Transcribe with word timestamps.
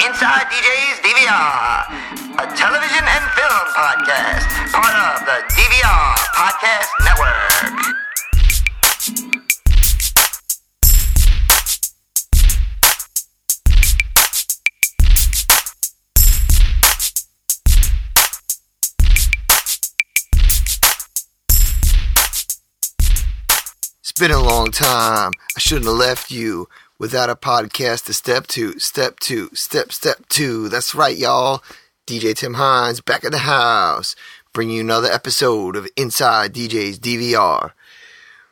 Inside 0.00 0.46
DJ's 0.48 0.98
DVR, 1.04 1.84
a 2.38 2.46
television 2.56 3.04
and 3.04 3.24
film 3.36 3.66
podcast, 3.76 4.48
part 4.72 4.96
of 4.96 5.26
the 5.26 5.44
DVR 5.52 6.16
Podcast 6.32 6.88
Network. 7.04 7.96
It's 24.00 24.12
been 24.18 24.30
a 24.30 24.42
long 24.42 24.70
time. 24.70 25.32
I 25.54 25.58
shouldn't 25.58 25.84
have 25.84 25.94
left 25.96 26.30
you 26.30 26.68
without 27.00 27.30
a 27.30 27.34
podcast 27.34 28.04
to 28.04 28.12
step 28.12 28.46
two, 28.46 28.78
step 28.78 29.18
two, 29.18 29.48
step, 29.54 29.90
step 29.90 30.18
two. 30.28 30.68
That's 30.68 30.94
right, 30.94 31.16
y'all. 31.16 31.62
DJ 32.06 32.36
Tim 32.36 32.54
Hines 32.54 33.00
back 33.00 33.24
at 33.24 33.32
the 33.32 33.38
house, 33.38 34.14
bringing 34.52 34.76
you 34.76 34.80
another 34.82 35.10
episode 35.10 35.76
of 35.76 35.88
Inside 35.96 36.52
DJ's 36.52 36.98
DVR. 36.98 37.72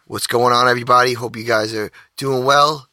What's 0.06 0.26
going 0.26 0.54
on, 0.54 0.66
everybody? 0.66 1.12
Hope 1.12 1.36
you 1.36 1.44
guys 1.44 1.74
are 1.74 1.92
doing 2.16 2.46
well. 2.46 2.88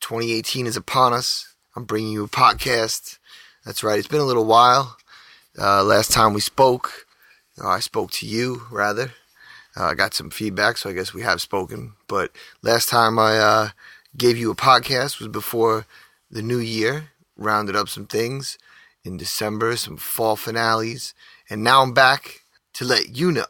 2018 0.00 0.66
is 0.66 0.76
upon 0.76 1.12
us. 1.12 1.54
I'm 1.76 1.84
bringing 1.84 2.10
you 2.10 2.24
a 2.24 2.28
podcast. 2.28 3.18
That's 3.64 3.84
right. 3.84 4.00
It's 4.00 4.08
been 4.08 4.20
a 4.20 4.24
little 4.24 4.46
while. 4.46 4.96
Uh, 5.56 5.84
last 5.84 6.10
time 6.10 6.34
we 6.34 6.40
spoke, 6.40 7.06
or 7.56 7.68
I 7.68 7.78
spoke 7.78 8.10
to 8.12 8.26
you, 8.26 8.62
rather. 8.72 9.12
Uh, 9.76 9.84
I 9.84 9.94
got 9.94 10.14
some 10.14 10.30
feedback, 10.30 10.76
so 10.76 10.90
I 10.90 10.92
guess 10.92 11.14
we 11.14 11.22
have 11.22 11.40
spoken. 11.40 11.92
But 12.08 12.32
last 12.62 12.88
time 12.88 13.16
I 13.16 13.38
uh, 13.38 13.68
gave 14.16 14.36
you 14.36 14.50
a 14.50 14.56
podcast 14.56 15.18
was 15.18 15.28
before 15.28 15.86
the 16.30 16.42
new 16.42 16.58
year. 16.58 17.10
Rounded 17.36 17.76
up 17.76 17.88
some 17.88 18.06
things 18.06 18.56
in 19.04 19.16
December, 19.16 19.76
some 19.76 19.96
fall 19.96 20.36
finales, 20.36 21.12
and 21.50 21.62
now 21.62 21.82
I'm 21.82 21.92
back 21.92 22.40
to 22.74 22.84
let 22.84 23.16
you 23.16 23.30
know 23.30 23.44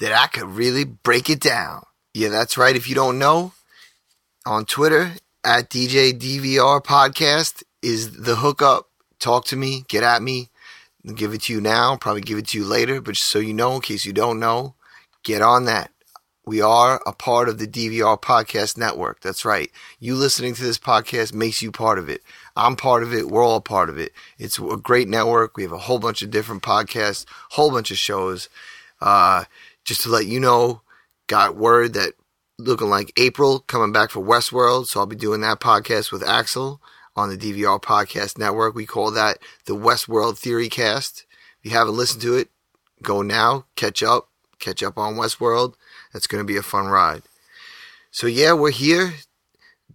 that 0.00 0.12
I 0.12 0.26
could 0.26 0.48
really 0.48 0.84
break 0.84 1.28
it 1.28 1.40
down. 1.40 1.84
Yeah, 2.14 2.30
that's 2.30 2.56
right. 2.56 2.74
If 2.74 2.88
you 2.88 2.94
don't 2.94 3.18
know, 3.18 3.52
on 4.46 4.64
Twitter 4.64 5.12
at 5.44 5.70
DJ 5.70 6.12
DVR 6.18 6.82
Podcast 6.82 7.62
is 7.82 8.22
the 8.22 8.36
hookup. 8.36 8.88
Talk 9.18 9.44
to 9.46 9.56
me, 9.56 9.84
get 9.88 10.02
at 10.02 10.22
me. 10.22 10.48
I'll 11.06 11.14
give 11.14 11.34
it 11.34 11.42
to 11.42 11.52
you 11.52 11.60
now, 11.60 11.96
probably 11.96 12.22
give 12.22 12.38
it 12.38 12.48
to 12.48 12.58
you 12.58 12.64
later, 12.64 13.00
but 13.00 13.14
just 13.14 13.28
so 13.28 13.38
you 13.38 13.54
know, 13.54 13.74
in 13.74 13.80
case 13.80 14.04
you 14.04 14.12
don't 14.12 14.40
know, 14.40 14.74
get 15.22 15.42
on 15.42 15.64
that. 15.66 15.90
We 16.44 16.60
are 16.60 17.00
a 17.06 17.12
part 17.12 17.48
of 17.48 17.58
the 17.58 17.68
DVR 17.68 18.20
Podcast 18.20 18.76
Network. 18.76 19.20
That's 19.20 19.44
right. 19.44 19.70
You 20.00 20.16
listening 20.16 20.54
to 20.54 20.62
this 20.62 20.78
podcast 20.78 21.32
makes 21.32 21.62
you 21.62 21.70
part 21.70 22.00
of 22.00 22.08
it. 22.08 22.20
I'm 22.56 22.74
part 22.74 23.04
of 23.04 23.14
it. 23.14 23.28
We're 23.28 23.44
all 23.44 23.60
part 23.60 23.88
of 23.88 23.96
it. 23.96 24.12
It's 24.38 24.58
a 24.58 24.76
great 24.76 25.08
network. 25.08 25.56
We 25.56 25.62
have 25.62 25.70
a 25.70 25.78
whole 25.78 26.00
bunch 26.00 26.20
of 26.20 26.32
different 26.32 26.64
podcasts, 26.64 27.26
whole 27.50 27.70
bunch 27.70 27.92
of 27.92 27.96
shows. 27.98 28.48
Uh, 29.00 29.44
just 29.84 30.00
to 30.02 30.08
let 30.08 30.26
you 30.26 30.40
know, 30.40 30.80
got 31.28 31.56
word 31.56 31.92
that 31.94 32.14
looking 32.58 32.90
like 32.90 33.12
April 33.16 33.60
coming 33.60 33.92
back 33.92 34.10
for 34.10 34.20
Westworld. 34.20 34.86
So 34.86 34.98
I'll 34.98 35.06
be 35.06 35.14
doing 35.14 35.42
that 35.42 35.60
podcast 35.60 36.10
with 36.10 36.26
Axel 36.26 36.80
on 37.14 37.28
the 37.28 37.36
DVR 37.36 37.80
Podcast 37.80 38.36
Network. 38.36 38.74
We 38.74 38.84
call 38.84 39.12
that 39.12 39.38
the 39.66 39.76
Westworld 39.76 40.38
Theory 40.38 40.68
Cast. 40.68 41.24
If 41.60 41.70
you 41.70 41.78
haven't 41.78 41.96
listened 41.96 42.22
to 42.22 42.34
it, 42.34 42.48
go 43.00 43.22
now, 43.22 43.66
catch 43.76 44.02
up, 44.02 44.28
catch 44.58 44.82
up 44.82 44.98
on 44.98 45.14
Westworld. 45.14 45.74
That's 46.12 46.26
going 46.26 46.40
to 46.40 46.46
be 46.46 46.56
a 46.56 46.62
fun 46.62 46.86
ride. 46.86 47.22
So 48.10 48.26
yeah, 48.26 48.52
we're 48.52 48.70
here. 48.70 49.14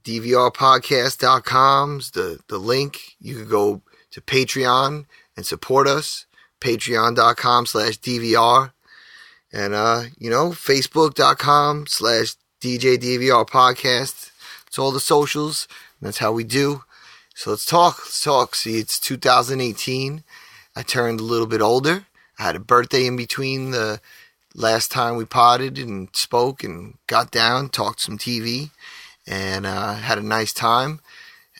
DVRpodcast.com's 0.03 2.11
the, 2.11 2.39
the 2.47 2.57
link. 2.57 3.15
You 3.19 3.35
can 3.35 3.49
go 3.49 3.81
to 4.11 4.21
Patreon 4.21 5.05
and 5.35 5.45
support 5.45 5.87
us. 5.87 6.25
Patreon.com 6.61 7.65
slash 7.65 7.99
DVR. 7.99 8.71
And, 9.51 9.73
uh, 9.73 10.03
you 10.17 10.29
know, 10.29 10.51
Facebook.com 10.51 11.87
slash 11.87 12.35
DJ 12.61 12.97
DVR 12.97 13.47
podcast. 13.47 14.31
It's 14.65 14.79
all 14.79 14.91
the 14.91 14.99
socials. 14.99 15.67
That's 16.01 16.19
how 16.19 16.31
we 16.31 16.43
do. 16.43 16.83
So 17.35 17.51
let's 17.51 17.65
talk. 17.65 17.99
Let's 17.99 18.23
talk. 18.23 18.55
See, 18.55 18.79
it's 18.79 18.99
2018. 18.99 20.23
I 20.75 20.81
turned 20.81 21.19
a 21.19 21.23
little 21.23 21.47
bit 21.47 21.61
older. 21.61 22.05
I 22.39 22.43
had 22.43 22.55
a 22.55 22.59
birthday 22.59 23.05
in 23.05 23.15
between 23.15 23.71
the 23.71 23.99
last 24.57 24.91
time 24.91 25.15
we 25.15 25.23
potted 25.23 25.77
and 25.77 26.09
spoke 26.13 26.63
and 26.63 26.95
got 27.05 27.31
down, 27.31 27.69
talked 27.69 28.01
some 28.01 28.17
TV, 28.17 28.71
and 29.25 29.65
uh, 29.65 29.93
had 29.93 30.17
a 30.17 30.23
nice 30.23 30.51
time. 30.51 30.99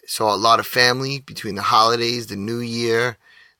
Saw 0.05 0.33
a 0.33 0.35
lot 0.35 0.59
of 0.59 0.67
family 0.67 1.19
between 1.19 1.55
the 1.55 1.61
holidays, 1.61 2.27
the 2.27 2.35
New 2.35 2.59
Year, 2.59 3.17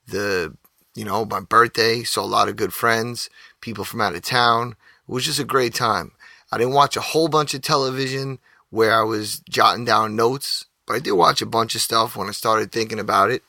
the 0.08 0.56
you 0.96 1.06
know 1.06 1.24
my 1.24 1.40
birthday. 1.40 2.04
Saw 2.04 2.24
a 2.24 2.26
lot 2.26 2.50
of 2.50 2.56
good 2.56 2.74
friends, 2.74 3.30
people 3.62 3.84
from 3.84 4.02
out 4.02 4.16
of 4.16 4.24
town. 4.24 4.76
It 5.08 5.12
was 5.12 5.26
just 5.26 5.40
a 5.40 5.46
great 5.46 5.74
time. 5.74 6.12
I 6.52 6.58
didn't 6.58 6.74
watch 6.74 6.98
a 6.98 7.02
whole 7.02 7.28
bunch 7.28 7.54
of 7.54 7.62
television 7.62 8.40
where 8.70 8.94
I 8.94 9.04
was 9.04 9.42
jotting 9.50 9.86
down 9.86 10.16
notes, 10.16 10.66
but 10.86 10.96
I 10.96 11.00
did 11.00 11.12
watch 11.12 11.42
a 11.42 11.46
bunch 11.46 11.76
of 11.76 11.82
stuff 11.82 12.16
when 12.16 12.28
I 12.28 12.32
started 12.32 12.72
thinking 12.72 13.00
about 13.00 13.30
it. 13.30 13.44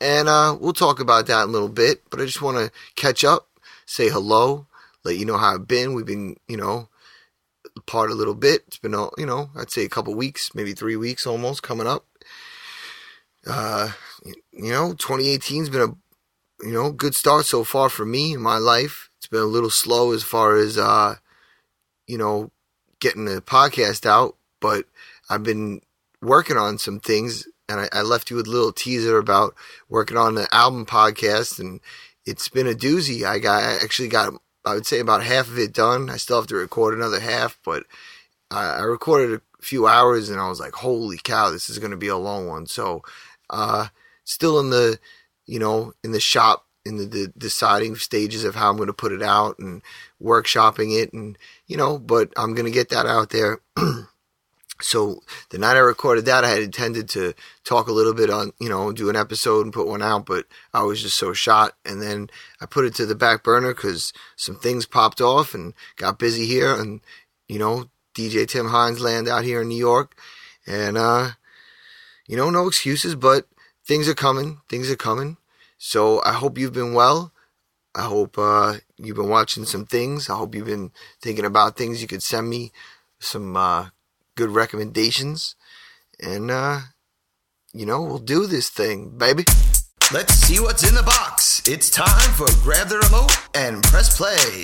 And 0.00 0.28
uh, 0.28 0.56
we'll 0.58 0.72
talk 0.72 1.00
about 1.00 1.26
that 1.26 1.42
in 1.44 1.48
a 1.48 1.52
little 1.52 1.68
bit. 1.68 2.02
But 2.08 2.20
I 2.20 2.24
just 2.24 2.40
want 2.40 2.56
to 2.56 2.70
catch 2.94 3.24
up, 3.24 3.48
say 3.84 4.08
hello, 4.08 4.66
let 5.04 5.16
you 5.16 5.24
know 5.24 5.36
how 5.36 5.54
I've 5.54 5.68
been. 5.68 5.94
We've 5.94 6.06
been, 6.06 6.36
you 6.48 6.56
know, 6.56 6.88
apart 7.76 8.10
a 8.10 8.14
little 8.14 8.34
bit. 8.34 8.64
It's 8.66 8.78
been, 8.78 8.92
you 9.16 9.26
know, 9.26 9.50
I'd 9.56 9.70
say 9.70 9.84
a 9.84 9.88
couple 9.88 10.14
weeks, 10.14 10.54
maybe 10.54 10.72
three 10.72 10.96
weeks 10.96 11.26
almost 11.26 11.62
coming 11.62 11.86
up. 11.86 12.06
Uh, 13.46 13.92
you 14.24 14.72
know, 14.72 14.92
2018's 14.94 15.70
been 15.70 15.80
a, 15.80 16.66
you 16.66 16.72
know, 16.72 16.90
good 16.90 17.14
start 17.14 17.46
so 17.46 17.64
far 17.64 17.88
for 17.88 18.04
me 18.04 18.34
in 18.34 18.40
my 18.40 18.58
life. 18.58 19.10
It's 19.18 19.28
been 19.28 19.40
a 19.40 19.46
little 19.46 19.70
slow 19.70 20.12
as 20.12 20.22
far 20.22 20.56
as, 20.56 20.76
uh, 20.76 21.16
you 22.06 22.18
know, 22.18 22.50
getting 23.00 23.26
the 23.26 23.40
podcast 23.40 24.06
out, 24.06 24.36
but 24.60 24.86
I've 25.30 25.42
been 25.42 25.80
working 26.20 26.56
on 26.56 26.78
some 26.78 26.98
things 26.98 27.46
and 27.68 27.80
I, 27.80 27.88
I 27.92 28.02
left 28.02 28.30
you 28.30 28.36
with 28.36 28.48
a 28.48 28.50
little 28.50 28.72
teaser 28.72 29.18
about 29.18 29.54
working 29.88 30.16
on 30.16 30.34
the 30.34 30.52
album 30.52 30.84
podcast 30.84 31.60
and 31.60 31.80
it's 32.26 32.48
been 32.48 32.66
a 32.66 32.72
doozy. 32.72 33.24
I 33.24 33.38
got, 33.38 33.62
I 33.62 33.74
actually 33.82 34.08
got 34.08 34.34
I 34.68 34.74
would 34.74 34.86
say 34.86 35.00
about 35.00 35.22
half 35.22 35.48
of 35.48 35.58
it 35.58 35.72
done. 35.72 36.10
I 36.10 36.16
still 36.18 36.36
have 36.36 36.46
to 36.48 36.56
record 36.56 36.94
another 36.94 37.20
half, 37.20 37.58
but 37.64 37.84
I, 38.50 38.76
I 38.76 38.82
recorded 38.82 39.40
a 39.40 39.62
few 39.62 39.86
hours 39.86 40.28
and 40.28 40.40
I 40.40 40.48
was 40.48 40.60
like, 40.60 40.74
holy 40.74 41.18
cow, 41.18 41.50
this 41.50 41.70
is 41.70 41.78
going 41.78 41.90
to 41.90 41.96
be 41.96 42.08
a 42.08 42.16
long 42.16 42.46
one. 42.46 42.66
So, 42.66 43.02
uh, 43.50 43.88
still 44.24 44.60
in 44.60 44.70
the, 44.70 44.98
you 45.46 45.58
know, 45.58 45.94
in 46.04 46.12
the 46.12 46.20
shop, 46.20 46.66
in 46.84 46.98
the, 46.98 47.06
the 47.06 47.32
deciding 47.36 47.96
stages 47.96 48.44
of 48.44 48.54
how 48.54 48.70
I'm 48.70 48.76
going 48.76 48.88
to 48.88 48.92
put 48.92 49.12
it 49.12 49.22
out 49.22 49.58
and 49.58 49.82
workshopping 50.22 51.00
it 51.00 51.12
and, 51.12 51.38
you 51.66 51.76
know, 51.76 51.98
but 51.98 52.32
I'm 52.36 52.54
going 52.54 52.66
to 52.66 52.70
get 52.70 52.90
that 52.90 53.06
out 53.06 53.30
there. 53.30 53.60
So 54.80 55.22
the 55.50 55.58
night 55.58 55.76
I 55.76 55.80
recorded 55.80 56.24
that, 56.26 56.44
I 56.44 56.50
had 56.50 56.62
intended 56.62 57.08
to 57.10 57.34
talk 57.64 57.88
a 57.88 57.92
little 57.92 58.14
bit 58.14 58.30
on, 58.30 58.52
you 58.60 58.68
know, 58.68 58.92
do 58.92 59.10
an 59.10 59.16
episode 59.16 59.64
and 59.64 59.72
put 59.72 59.88
one 59.88 60.02
out, 60.02 60.24
but 60.24 60.46
I 60.72 60.82
was 60.84 61.02
just 61.02 61.18
so 61.18 61.32
shot. 61.32 61.74
And 61.84 62.00
then 62.00 62.30
I 62.60 62.66
put 62.66 62.84
it 62.84 62.94
to 62.96 63.06
the 63.06 63.16
back 63.16 63.42
burner 63.42 63.74
because 63.74 64.12
some 64.36 64.56
things 64.56 64.86
popped 64.86 65.20
off 65.20 65.52
and 65.52 65.74
got 65.96 66.18
busy 66.18 66.46
here. 66.46 66.72
And, 66.72 67.00
you 67.48 67.58
know, 67.58 67.88
DJ 68.14 68.46
Tim 68.46 68.68
Hines 68.68 69.00
land 69.00 69.28
out 69.28 69.44
here 69.44 69.62
in 69.62 69.68
New 69.68 69.76
York. 69.76 70.16
And, 70.66 70.96
uh, 70.96 71.30
you 72.26 72.36
know, 72.36 72.50
no 72.50 72.68
excuses, 72.68 73.16
but 73.16 73.48
things 73.84 74.08
are 74.08 74.14
coming. 74.14 74.60
Things 74.68 74.90
are 74.90 74.96
coming. 74.96 75.38
So 75.76 76.22
I 76.24 76.32
hope 76.32 76.56
you've 76.56 76.72
been 76.72 76.94
well. 76.94 77.32
I 77.94 78.02
hope, 78.02 78.38
uh, 78.38 78.74
you've 78.96 79.16
been 79.16 79.30
watching 79.30 79.64
some 79.64 79.86
things. 79.86 80.30
I 80.30 80.36
hope 80.36 80.54
you've 80.54 80.66
been 80.66 80.92
thinking 81.20 81.44
about 81.44 81.76
things 81.76 82.00
you 82.00 82.06
could 82.06 82.22
send 82.22 82.48
me 82.48 82.70
some, 83.18 83.56
uh, 83.56 83.88
good 84.38 84.50
recommendations. 84.50 85.56
And, 86.20 86.48
uh, 86.48 86.78
you 87.74 87.84
know, 87.84 88.00
we'll 88.02 88.18
do 88.20 88.46
this 88.46 88.70
thing, 88.70 89.18
baby. 89.18 89.42
Let's 90.12 90.32
see 90.34 90.60
what's 90.60 90.88
in 90.88 90.94
the 90.94 91.02
box. 91.02 91.66
It's 91.66 91.90
time 91.90 92.32
for 92.34 92.46
grab 92.62 92.86
the 92.88 92.98
remote 92.98 93.36
and 93.52 93.82
press 93.82 94.16
play. 94.16 94.62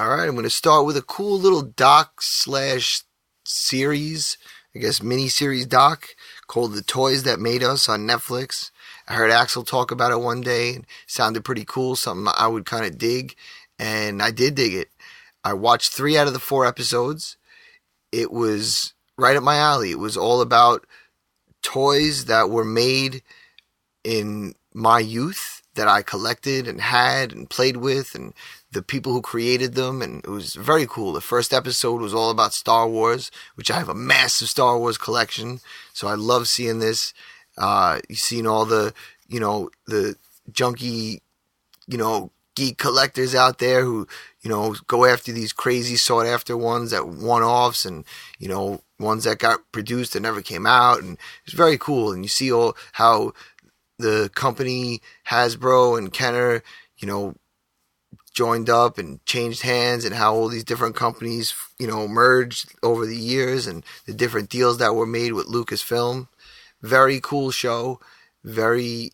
All 0.00 0.08
right, 0.10 0.28
I'm 0.28 0.36
going 0.36 0.44
to 0.44 0.50
start 0.50 0.86
with 0.86 0.96
a 0.96 1.02
cool 1.02 1.40
little 1.40 1.62
doc 1.62 2.22
slash 2.22 3.02
series, 3.44 4.38
I 4.76 4.78
guess 4.78 5.02
mini 5.02 5.26
series 5.26 5.66
doc 5.66 6.06
called 6.46 6.74
The 6.74 6.82
Toys 6.82 7.24
That 7.24 7.40
Made 7.40 7.64
Us 7.64 7.88
on 7.88 8.06
Netflix. 8.06 8.70
I 9.08 9.14
heard 9.14 9.32
Axel 9.32 9.64
talk 9.64 9.90
about 9.90 10.12
it 10.12 10.20
one 10.20 10.40
day 10.40 10.76
and 10.76 10.86
sounded 11.08 11.44
pretty 11.44 11.64
cool, 11.64 11.96
something 11.96 12.32
I 12.38 12.46
would 12.46 12.64
kind 12.64 12.86
of 12.86 12.96
dig, 12.96 13.34
and 13.76 14.22
I 14.22 14.30
did 14.30 14.54
dig 14.54 14.74
it. 14.74 14.88
I 15.42 15.54
watched 15.54 15.92
three 15.92 16.16
out 16.16 16.28
of 16.28 16.32
the 16.32 16.38
four 16.38 16.64
episodes 16.64 17.37
it 18.12 18.32
was 18.32 18.94
right 19.16 19.36
up 19.36 19.42
my 19.42 19.56
alley. 19.56 19.90
It 19.90 19.98
was 19.98 20.16
all 20.16 20.40
about 20.40 20.86
toys 21.62 22.26
that 22.26 22.50
were 22.50 22.64
made 22.64 23.22
in 24.04 24.54
my 24.72 25.00
youth 25.00 25.62
that 25.74 25.88
I 25.88 26.02
collected 26.02 26.66
and 26.66 26.80
had 26.80 27.32
and 27.32 27.48
played 27.48 27.76
with 27.76 28.14
and 28.14 28.34
the 28.72 28.82
people 28.82 29.12
who 29.12 29.22
created 29.22 29.74
them 29.74 30.02
and 30.02 30.24
it 30.24 30.28
was 30.30 30.54
very 30.54 30.86
cool. 30.86 31.12
The 31.12 31.20
first 31.20 31.54
episode 31.54 32.00
was 32.00 32.12
all 32.12 32.30
about 32.30 32.52
Star 32.52 32.88
Wars, 32.88 33.30
which 33.54 33.70
I 33.70 33.78
have 33.78 33.88
a 33.88 33.94
massive 33.94 34.48
Star 34.48 34.78
Wars 34.78 34.98
collection, 34.98 35.60
so 35.92 36.08
I 36.08 36.14
love 36.14 36.48
seeing 36.48 36.80
this. 36.80 37.14
Uh, 37.56 38.00
you've 38.08 38.18
seen 38.18 38.46
all 38.46 38.64
the, 38.64 38.92
you 39.28 39.40
know, 39.40 39.70
the 39.86 40.16
junky, 40.50 41.20
you 41.86 41.98
know, 41.98 42.30
geek 42.54 42.76
collectors 42.76 43.34
out 43.34 43.58
there 43.58 43.84
who, 43.84 44.06
you 44.48 44.54
know, 44.54 44.74
go 44.86 45.04
after 45.04 45.30
these 45.30 45.52
crazy 45.52 45.96
sought 45.96 46.24
after 46.24 46.56
ones 46.56 46.90
that 46.90 47.06
one 47.06 47.42
offs 47.42 47.84
and, 47.84 48.02
you 48.38 48.48
know, 48.48 48.80
ones 48.98 49.24
that 49.24 49.38
got 49.38 49.60
produced 49.72 50.16
and 50.16 50.22
never 50.22 50.40
came 50.40 50.66
out. 50.66 51.02
And 51.02 51.18
it's 51.44 51.52
very 51.52 51.76
cool. 51.76 52.12
And 52.12 52.24
you 52.24 52.30
see 52.30 52.50
all 52.50 52.74
how 52.92 53.34
the 53.98 54.30
company 54.34 55.02
Hasbro 55.26 55.98
and 55.98 56.10
Kenner, 56.10 56.62
you 56.96 57.06
know, 57.06 57.34
joined 58.32 58.70
up 58.70 58.96
and 58.96 59.22
changed 59.26 59.60
hands 59.60 60.06
and 60.06 60.14
how 60.14 60.34
all 60.34 60.48
these 60.48 60.64
different 60.64 60.96
companies, 60.96 61.54
you 61.78 61.86
know, 61.86 62.08
merged 62.08 62.74
over 62.82 63.04
the 63.04 63.18
years 63.18 63.66
and 63.66 63.84
the 64.06 64.14
different 64.14 64.48
deals 64.48 64.78
that 64.78 64.94
were 64.94 65.04
made 65.04 65.34
with 65.34 65.46
Lucasfilm. 65.46 66.26
Very 66.80 67.20
cool 67.20 67.50
show. 67.50 68.00
Very 68.42 69.10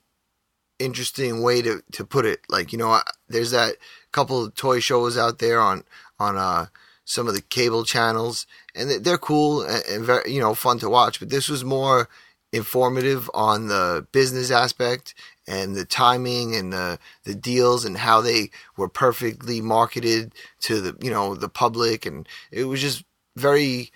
interesting 0.79 1.43
way 1.43 1.61
to, 1.63 1.83
to 1.91 2.05
put 2.05 2.25
it. 2.25 2.39
Like, 2.49 2.71
you 2.71 2.79
know, 2.79 3.01
there's 3.29 3.51
that 3.51 3.79
couple 4.15 4.45
of 4.45 4.55
toy 4.55 4.81
shows 4.81 5.19
out 5.19 5.39
there 5.39 5.61
on, 5.61 5.85
on, 6.19 6.37
uh, 6.37 6.67
some 7.05 7.29
of 7.29 7.35
the 7.35 7.43
cable 7.43 7.85
channels. 7.85 8.47
And 8.75 9.05
they're 9.05 9.19
cool 9.19 9.63
and, 9.63 10.05
very, 10.05 10.33
you 10.33 10.41
know, 10.41 10.55
fun 10.55 10.79
to 10.79 10.89
watch, 10.89 11.21
but 11.21 11.31
this 11.31 11.49
was 11.49 11.65
more 11.65 12.09
informative 12.53 13.29
on 13.35 13.67
the 13.67 14.07
business 14.13 14.51
aspect 14.51 15.13
and 15.47 15.75
the 15.75 15.85
timing 15.85 16.55
and 16.55 16.73
the 16.73 16.99
the 17.25 17.35
deals 17.35 17.85
and 17.85 17.97
how 17.97 18.21
they 18.21 18.49
were 18.77 18.89
perfectly 18.89 19.61
marketed 19.61 20.33
to 20.61 20.81
the 20.81 20.97
you 21.05 21.11
know 21.11 21.35
the 21.35 21.49
public. 21.49 22.07
And 22.07 22.29
it 22.53 22.65
was 22.65 22.81
just 22.81 23.05
very 23.37 23.91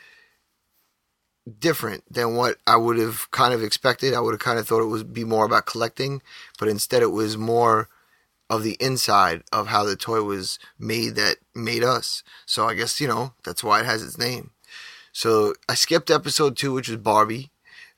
different 1.59 2.03
than 2.13 2.35
what 2.35 2.57
I 2.67 2.77
would 2.77 2.99
have 2.99 3.31
kind 3.31 3.55
of 3.55 3.63
expected. 3.63 4.13
I 4.13 4.21
would 4.21 4.35
have 4.35 4.41
kind 4.41 4.59
of 4.59 4.67
thought 4.67 4.83
it 4.83 4.87
would 4.87 5.13
be 5.13 5.25
more 5.25 5.47
about 5.47 5.67
collecting, 5.67 6.21
but 6.59 6.69
instead 6.69 7.03
it 7.03 7.13
was 7.13 7.39
more 7.39 7.89
of 8.51 8.63
the 8.63 8.77
inside 8.81 9.43
of 9.53 9.69
how 9.69 9.85
the 9.85 9.97
toy 9.97 10.23
was 10.23 10.59
made 10.79 11.15
that 11.17 11.37
made 11.55 11.85
us. 11.85 12.23
So 12.47 12.67
I 12.67 12.75
guess, 12.75 13.01
you 13.01 13.09
know, 13.09 13.35
that's 13.45 13.63
why 13.63 13.81
it 13.81 13.87
has 13.87 14.03
its 14.03 14.19
name. 14.19 14.51
So 15.13 15.55
I 15.69 15.75
skipped 15.75 16.11
episode 16.11 16.57
two, 16.57 16.73
which 16.73 16.89
was 16.89 16.99
Barbie. 16.99 17.51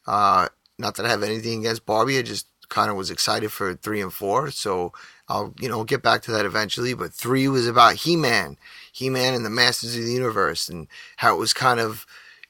Uh, 0.07 0.49
not 0.79 0.97
that 0.97 1.07
I 1.07 1.11
have 1.11 1.23
anything 1.23 1.61
against 1.61 1.87
Barbie. 1.87 2.19
I 2.19 2.23
just 2.23 2.47
kind 2.69 2.91
of 2.91 2.97
was 2.97 3.11
excited 3.11 3.53
for 3.53 3.75
three 3.75 4.01
and 4.01 4.13
four. 4.13 4.51
So 4.51 4.93
I'll, 5.29 5.55
you 5.61 5.69
know, 5.69 5.85
get 5.85 6.03
back 6.03 6.23
to 6.23 6.33
that 6.33 6.47
eventually. 6.47 6.95
But 6.95 7.13
three 7.13 7.47
was 7.47 7.67
about 7.67 7.97
He 7.97 8.17
Man, 8.17 8.57
He 8.93 9.11
Man 9.11 9.35
and 9.35 9.45
the 9.45 9.51
Masters 9.51 9.95
of 9.95 10.03
the 10.03 10.13
Universe, 10.13 10.69
and 10.69 10.89
how 11.19 11.35
it 11.35 11.39
was 11.39 11.53
kind 11.53 11.79
of, 11.79 12.07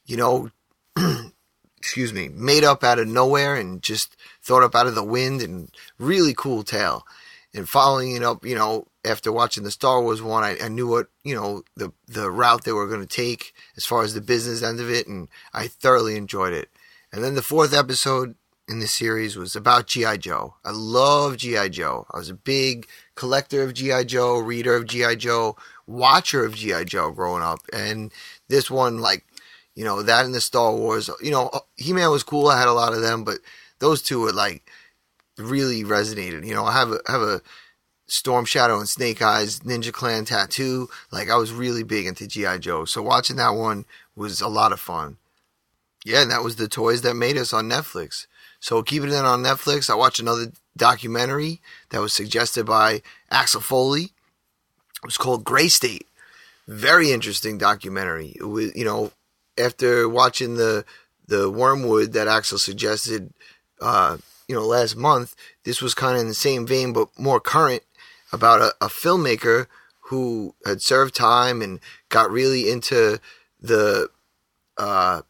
you 0.06 0.16
know, 0.16 0.50
excuse 1.76 2.12
me, 2.12 2.28
made 2.28 2.62
up 2.62 2.84
out 2.84 2.98
of 2.98 3.08
nowhere 3.08 3.56
and 3.56 3.82
just 3.82 4.16
thought 4.42 4.62
up 4.62 4.74
out 4.74 4.86
of 4.86 4.94
the 4.94 5.04
wind 5.04 5.42
and 5.42 5.70
really 5.98 6.34
cool 6.34 6.62
tale. 6.62 7.04
And 7.52 7.68
following 7.68 8.14
it 8.14 8.22
up, 8.22 8.44
you 8.44 8.54
know, 8.54 8.86
after 9.04 9.32
watching 9.32 9.64
the 9.64 9.70
Star 9.70 10.00
Wars 10.00 10.22
one, 10.22 10.44
I, 10.44 10.56
I 10.62 10.68
knew 10.68 10.86
what, 10.86 11.08
you 11.24 11.34
know, 11.34 11.62
the, 11.74 11.92
the 12.06 12.30
route 12.30 12.64
they 12.64 12.72
were 12.72 12.86
going 12.86 13.00
to 13.00 13.06
take 13.06 13.52
as 13.76 13.84
far 13.84 14.02
as 14.02 14.14
the 14.14 14.20
business 14.20 14.62
end 14.62 14.78
of 14.78 14.88
it. 14.88 15.08
And 15.08 15.28
I 15.52 15.66
thoroughly 15.66 16.16
enjoyed 16.16 16.52
it. 16.52 16.70
And 17.12 17.24
then 17.24 17.34
the 17.34 17.42
fourth 17.42 17.74
episode 17.74 18.36
in 18.68 18.78
the 18.78 18.86
series 18.86 19.36
was 19.36 19.56
about 19.56 19.88
G.I. 19.88 20.18
Joe. 20.18 20.54
I 20.64 20.70
love 20.70 21.38
G.I. 21.38 21.70
Joe. 21.70 22.06
I 22.12 22.18
was 22.18 22.30
a 22.30 22.34
big 22.34 22.86
collector 23.16 23.64
of 23.64 23.74
G.I. 23.74 24.04
Joe, 24.04 24.38
reader 24.38 24.76
of 24.76 24.86
G.I. 24.86 25.16
Joe, 25.16 25.56
watcher 25.88 26.44
of 26.44 26.54
G.I. 26.54 26.84
Joe 26.84 27.10
growing 27.10 27.42
up. 27.42 27.58
And 27.72 28.12
this 28.48 28.70
one, 28.70 28.98
like, 28.98 29.26
you 29.74 29.84
know, 29.84 30.02
that 30.02 30.24
and 30.24 30.34
the 30.34 30.40
Star 30.40 30.72
Wars, 30.72 31.10
you 31.20 31.32
know, 31.32 31.50
He 31.76 31.92
Man 31.92 32.10
was 32.10 32.22
cool. 32.22 32.46
I 32.46 32.58
had 32.58 32.68
a 32.68 32.72
lot 32.72 32.92
of 32.92 33.02
them, 33.02 33.24
but 33.24 33.38
those 33.80 34.02
two 34.02 34.20
were 34.20 34.32
like 34.32 34.69
really 35.40 35.82
resonated. 35.84 36.46
You 36.46 36.54
know, 36.54 36.64
I 36.64 36.72
have 36.72 36.90
a, 36.90 37.00
have 37.06 37.22
a 37.22 37.40
Storm 38.06 38.44
Shadow 38.44 38.78
and 38.78 38.88
Snake 38.88 39.22
Eyes 39.22 39.60
Ninja 39.60 39.92
Clan 39.92 40.24
tattoo. 40.24 40.88
Like, 41.10 41.30
I 41.30 41.36
was 41.36 41.52
really 41.52 41.82
big 41.82 42.06
into 42.06 42.26
G.I. 42.26 42.58
Joe. 42.58 42.84
So 42.84 43.02
watching 43.02 43.36
that 43.36 43.50
one 43.50 43.84
was 44.16 44.40
a 44.40 44.48
lot 44.48 44.72
of 44.72 44.80
fun. 44.80 45.16
Yeah, 46.04 46.22
and 46.22 46.30
that 46.30 46.42
was 46.42 46.56
the 46.56 46.68
toys 46.68 47.02
that 47.02 47.14
made 47.14 47.36
us 47.36 47.52
on 47.52 47.68
Netflix. 47.68 48.26
So 48.58 48.82
keeping 48.82 49.10
it 49.10 49.14
on 49.14 49.42
Netflix, 49.42 49.88
I 49.88 49.94
watched 49.94 50.20
another 50.20 50.52
documentary 50.76 51.60
that 51.90 52.00
was 52.00 52.12
suggested 52.12 52.66
by 52.66 53.02
Axel 53.30 53.60
Foley. 53.60 54.04
It 55.02 55.06
was 55.06 55.16
called 55.16 55.44
Gray 55.44 55.68
State. 55.68 56.06
Very 56.68 57.10
interesting 57.10 57.58
documentary. 57.58 58.34
It 58.36 58.44
was, 58.44 58.74
you 58.76 58.84
know, 58.84 59.12
after 59.58 60.08
watching 60.08 60.54
the 60.54 60.84
the 61.26 61.48
Wormwood 61.48 62.12
that 62.12 62.26
Axel 62.26 62.58
suggested, 62.58 63.32
uh, 63.80 64.18
you 64.50 64.56
know, 64.56 64.66
last 64.66 64.96
month, 64.96 65.36
this 65.62 65.80
was 65.80 65.94
kind 65.94 66.16
of 66.16 66.22
in 66.22 66.26
the 66.26 66.34
same 66.34 66.66
vein 66.66 66.92
but 66.92 67.06
more 67.16 67.38
current 67.38 67.84
about 68.32 68.60
a, 68.60 68.74
a 68.84 68.88
filmmaker 68.88 69.68
who 70.06 70.56
had 70.66 70.82
served 70.82 71.14
time 71.14 71.62
and 71.62 71.78
got 72.08 72.32
really 72.32 72.68
into 72.68 73.20
the 73.60 74.08
uh, 74.76 75.22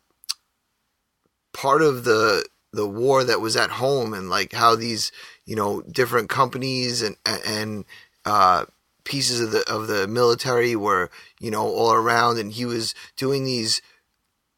part 1.53 1.83
of 1.83 2.05
the 2.05 2.47
the 2.73 2.89
war 2.89 3.23
that 3.23 3.43
was 3.43 3.57
at 3.57 3.73
home 3.73 4.15
and 4.15 4.31
like 4.31 4.55
how 4.55 4.75
these 4.75 5.13
you 5.45 5.55
know 5.55 5.83
different 5.83 6.31
companies 6.31 7.03
and 7.03 7.17
and 7.27 7.85
uh, 8.25 8.65
pieces 9.05 9.39
of 9.39 9.51
the 9.51 9.71
of 9.71 9.87
the 9.87 10.09
military 10.09 10.75
were 10.75 11.11
you 11.39 11.51
know 11.51 11.67
all 11.67 11.93
around 11.93 12.39
and 12.39 12.53
he 12.53 12.65
was 12.65 12.95
doing 13.19 13.45
these 13.45 13.83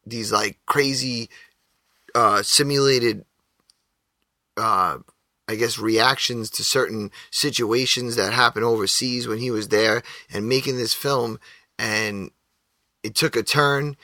these 0.05 0.31
like 0.31 0.57
crazy 0.65 1.29
uh, 2.15 2.41
simulated 2.41 3.25
uh, 4.57 4.97
I 5.47 5.55
guess 5.55 5.77
reactions 5.77 6.49
to 6.51 6.63
certain 6.63 7.11
situations 7.31 8.15
that 8.15 8.33
happen 8.33 8.63
overseas 8.63 9.27
when 9.27 9.39
he 9.39 9.51
was 9.51 9.67
there 9.67 10.03
and 10.31 10.47
making 10.47 10.77
this 10.77 10.93
film 10.93 11.39
and 11.77 12.31
it 13.03 13.15
took 13.15 13.35
a 13.35 13.43
turn 13.43 13.97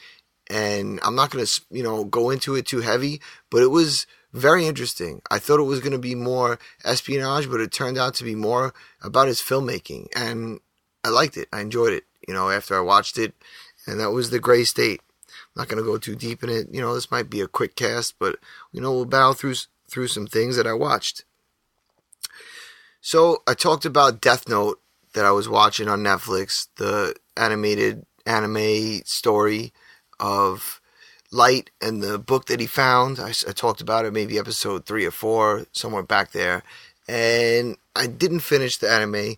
and 0.50 1.00
I'm 1.04 1.16
not 1.16 1.30
going 1.30 1.46
to, 1.46 1.62
you 1.69 1.84
know, 1.84 2.04
go 2.04 2.30
into 2.30 2.56
it 2.56 2.66
too 2.66 2.81
heavy, 2.81 3.22
but 3.50 3.62
it 3.62 3.68
was 3.68 4.07
very 4.34 4.66
interesting. 4.66 5.22
I 5.30 5.40
thought 5.40 5.60
it 5.60 5.63
was 5.63 5.80
going 5.80 5.92
to 5.92 6.00
be 6.00 6.16
more 6.16 6.60
espionage, 6.84 7.50
but 7.50 7.62
it 7.62 7.72
turned 7.72 7.98
out 7.98 8.16
to 8.16 8.24
be 8.24 8.36
more 8.36 8.74
about 9.02 9.28
his 9.28 9.42
filmmaking, 9.42 10.07
and 10.16 10.60
I 11.04 11.10
liked 11.10 11.38
it. 11.38 11.48
I 11.54 11.62
enjoyed 11.62 11.94
it, 11.94 12.04
you 12.28 12.34
know, 12.34 12.50
after 12.50 12.75
I 12.75 12.81
watched 12.81 13.18
it, 13.18 13.34
and 13.86 14.00
that 14.00 14.12
was 14.12 14.30
The 14.30 14.40
Gray 14.40 14.63
State. 14.63 15.02
I'm 15.28 15.62
not 15.62 15.68
going 15.68 15.84
to 15.84 15.90
go 15.90 15.98
too 15.98 16.16
deep 16.16 16.44
in 16.44 16.50
it. 16.50 16.68
You 16.72 16.81
know, 16.81 16.94
this 16.94 17.12
might 17.12 17.30
be 17.30 17.42
a 17.42 17.48
quick 17.48 17.75
cast, 17.75 18.18
but 18.19 18.38
you 18.72 18.81
know, 18.81 18.92
we'll 18.92 19.06
battle 19.06 19.34
through 19.34 19.56
through 19.89 20.07
some 20.07 20.27
things 20.27 20.56
that 20.56 20.68
I 20.68 20.73
watched. 20.73 21.25
So 23.02 23.44
I 23.47 23.54
talked 23.54 23.85
about 23.85 24.21
Death 24.21 24.47
Note 24.47 24.81
that 25.14 25.25
I 25.25 25.31
was 25.31 25.49
watching 25.49 25.87
on 25.87 26.04
Netflix, 26.04 26.68
the 26.78 27.16
animated 27.37 28.06
anime 28.25 29.02
story 29.06 29.73
of 30.19 30.81
light 31.31 31.69
and 31.81 32.02
the 32.02 32.19
book 32.19 32.45
that 32.45 32.59
he 32.59 32.68
found. 32.68 33.19
I, 33.19 33.30
I, 33.30 33.52
talked 33.52 33.81
about 33.81 34.06
it 34.06 34.14
maybe 34.14 34.37
episode 34.37 34.85
three 34.85 35.06
or 35.06 35.11
four, 35.11 35.66
somewhere 35.71 36.04
back 36.04 36.31
there. 36.31 36.64
And 37.07 37.78
I 37.95 38.07
didn't 38.07 38.42
finish 38.42 38.78
the 38.78 38.90
anime 38.90 39.35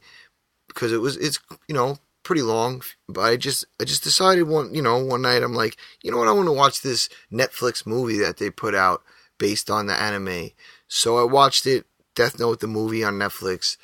because 0.67 0.91
it 0.91 0.97
was 0.97 1.17
it's 1.17 1.39
you 1.67 1.75
know 1.75 1.97
pretty 2.23 2.41
long. 2.41 2.81
But 3.07 3.21
I 3.21 3.37
just 3.37 3.65
I 3.79 3.85
just 3.85 4.03
decided 4.03 4.43
one 4.43 4.73
you 4.73 4.81
know 4.81 5.03
one 5.03 5.21
night 5.21 5.43
I'm 5.43 5.53
like 5.53 5.77
you 6.03 6.11
know 6.11 6.17
what 6.17 6.27
I 6.27 6.33
want 6.33 6.47
to 6.47 6.53
watch 6.53 6.81
this 6.81 7.09
Netflix 7.31 7.85
movie 7.85 8.17
that 8.19 8.37
they 8.37 8.49
put 8.49 8.75
out 8.75 9.03
based 9.41 9.71
on 9.71 9.87
the 9.87 9.99
anime. 9.99 10.51
So 10.87 11.17
I 11.17 11.23
watched 11.23 11.65
it, 11.65 11.87
Death 12.13 12.39
Note 12.39 12.59
the 12.59 12.67
movie 12.67 13.03
on 13.03 13.15
Netflix. 13.15 13.75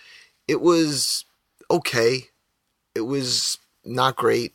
It 0.48 0.62
was 0.62 1.26
okay. 1.72 2.28
It 2.94 3.02
was 3.02 3.58
not 3.84 4.16
great 4.16 4.54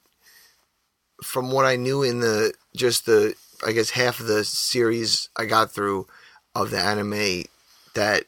from 1.21 1.51
what 1.51 1.67
I 1.67 1.75
knew 1.75 2.05
in 2.05 2.21
the 2.21 2.55
just 2.77 3.05
the 3.05 3.35
I 3.67 3.73
guess 3.73 3.91
half 3.91 4.21
of 4.21 4.27
the 4.27 4.45
series 4.45 5.29
I 5.37 5.47
got 5.47 5.73
through 5.73 6.07
of 6.55 6.71
the 6.71 6.79
anime 6.79 7.47
that 7.95 8.25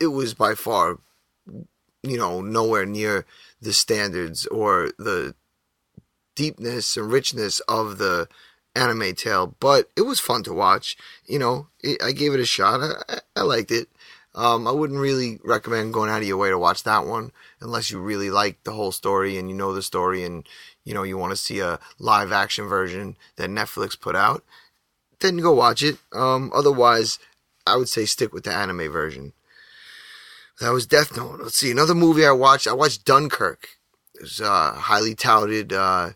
it 0.00 0.08
was 0.08 0.34
by 0.34 0.54
far 0.54 0.98
you 2.02 2.18
know 2.18 2.40
nowhere 2.40 2.86
near 2.86 3.26
the 3.62 3.72
standards 3.72 4.46
or 4.46 4.90
the 4.98 5.36
deepness 6.34 6.96
and 6.96 7.12
richness 7.12 7.60
of 7.60 7.98
the 7.98 8.28
anime 8.74 9.14
tale 9.14 9.54
but 9.58 9.88
it 9.96 10.02
was 10.02 10.20
fun 10.20 10.42
to 10.42 10.52
watch 10.52 10.96
you 11.26 11.38
know 11.38 11.66
it, 11.80 12.00
i 12.02 12.12
gave 12.12 12.32
it 12.32 12.40
a 12.40 12.46
shot 12.46 12.80
i, 12.80 13.18
I 13.34 13.42
liked 13.42 13.70
it 13.70 13.88
um, 14.34 14.68
i 14.68 14.70
wouldn't 14.70 15.00
really 15.00 15.40
recommend 15.44 15.92
going 15.92 16.08
out 16.08 16.22
of 16.22 16.28
your 16.28 16.36
way 16.36 16.50
to 16.50 16.58
watch 16.58 16.84
that 16.84 17.04
one 17.06 17.32
unless 17.60 17.90
you 17.90 18.00
really 18.00 18.30
like 18.30 18.62
the 18.64 18.72
whole 18.72 18.92
story 18.92 19.36
and 19.36 19.50
you 19.50 19.56
know 19.56 19.72
the 19.74 19.82
story 19.82 20.24
and 20.24 20.46
you 20.84 20.94
know 20.94 21.02
you 21.02 21.16
want 21.16 21.30
to 21.30 21.36
see 21.36 21.60
a 21.60 21.78
live 21.98 22.32
action 22.32 22.66
version 22.66 23.16
that 23.36 23.50
Netflix 23.50 23.98
put 23.98 24.16
out, 24.16 24.44
then 25.20 25.36
go 25.36 25.52
watch 25.52 25.82
it. 25.82 25.98
Um, 26.12 26.50
otherwise, 26.54 27.18
I 27.66 27.76
would 27.76 27.88
say 27.88 28.06
stick 28.06 28.32
with 28.32 28.44
the 28.44 28.52
anime 28.52 28.90
version. 28.90 29.32
That 30.60 30.72
was 30.72 30.86
Death 30.86 31.16
Note. 31.16 31.40
Let's 31.40 31.58
see 31.58 31.70
another 31.70 31.94
movie 31.94 32.26
I 32.26 32.32
watched. 32.32 32.66
I 32.66 32.72
watched 32.72 33.04
Dunkirk. 33.04 33.68
It 34.14 34.22
was 34.22 34.40
a 34.40 34.72
highly 34.72 35.14
touted 35.14 35.72
uh, 35.72 36.10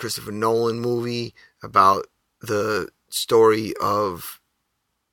Christopher 0.00 0.32
Nolan 0.32 0.80
movie 0.80 1.34
about 1.62 2.06
the 2.40 2.88
story 3.10 3.74
of 3.82 4.40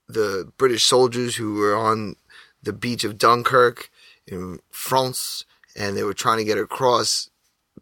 the 0.07 0.49
British 0.57 0.85
soldiers 0.85 1.35
who 1.35 1.55
were 1.55 1.75
on 1.75 2.15
the 2.63 2.71
beach 2.71 3.03
of 3.03 3.17
Dunkirk 3.17 3.91
in 4.25 4.59
France, 4.71 5.43
and 5.75 5.97
they 5.97 6.03
were 6.03 6.13
trying 6.13 6.37
to 6.37 6.45
get 6.45 6.57
across 6.57 7.29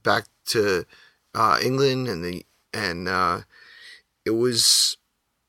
back 0.01 0.25
to 0.47 0.85
uh, 1.35 1.59
England, 1.61 2.07
and 2.07 2.25
the 2.25 2.43
and 2.73 3.07
uh, 3.07 3.41
it 4.25 4.31
was 4.31 4.97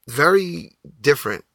very 0.06 0.76
different 1.00 1.46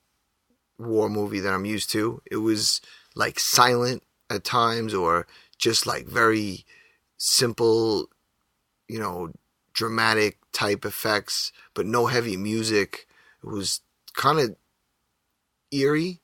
war 0.79 1.09
movie 1.09 1.39
that 1.39 1.53
I'm 1.53 1.65
used 1.65 1.91
to. 1.91 2.23
It 2.29 2.37
was 2.37 2.81
like 3.13 3.39
silent 3.39 4.01
at 4.31 4.43
times, 4.43 4.95
or 4.95 5.27
just 5.59 5.85
like 5.85 6.07
very 6.07 6.65
simple, 7.17 8.07
you 8.87 8.99
know, 8.99 9.31
dramatic 9.73 10.37
type 10.51 10.85
effects, 10.85 11.51
but 11.73 11.85
no 11.85 12.07
heavy 12.07 12.37
music. 12.37 13.07
It 13.43 13.47
was 13.47 13.81
kind 14.13 14.39
of 14.39 14.55
eerie, 15.71 16.19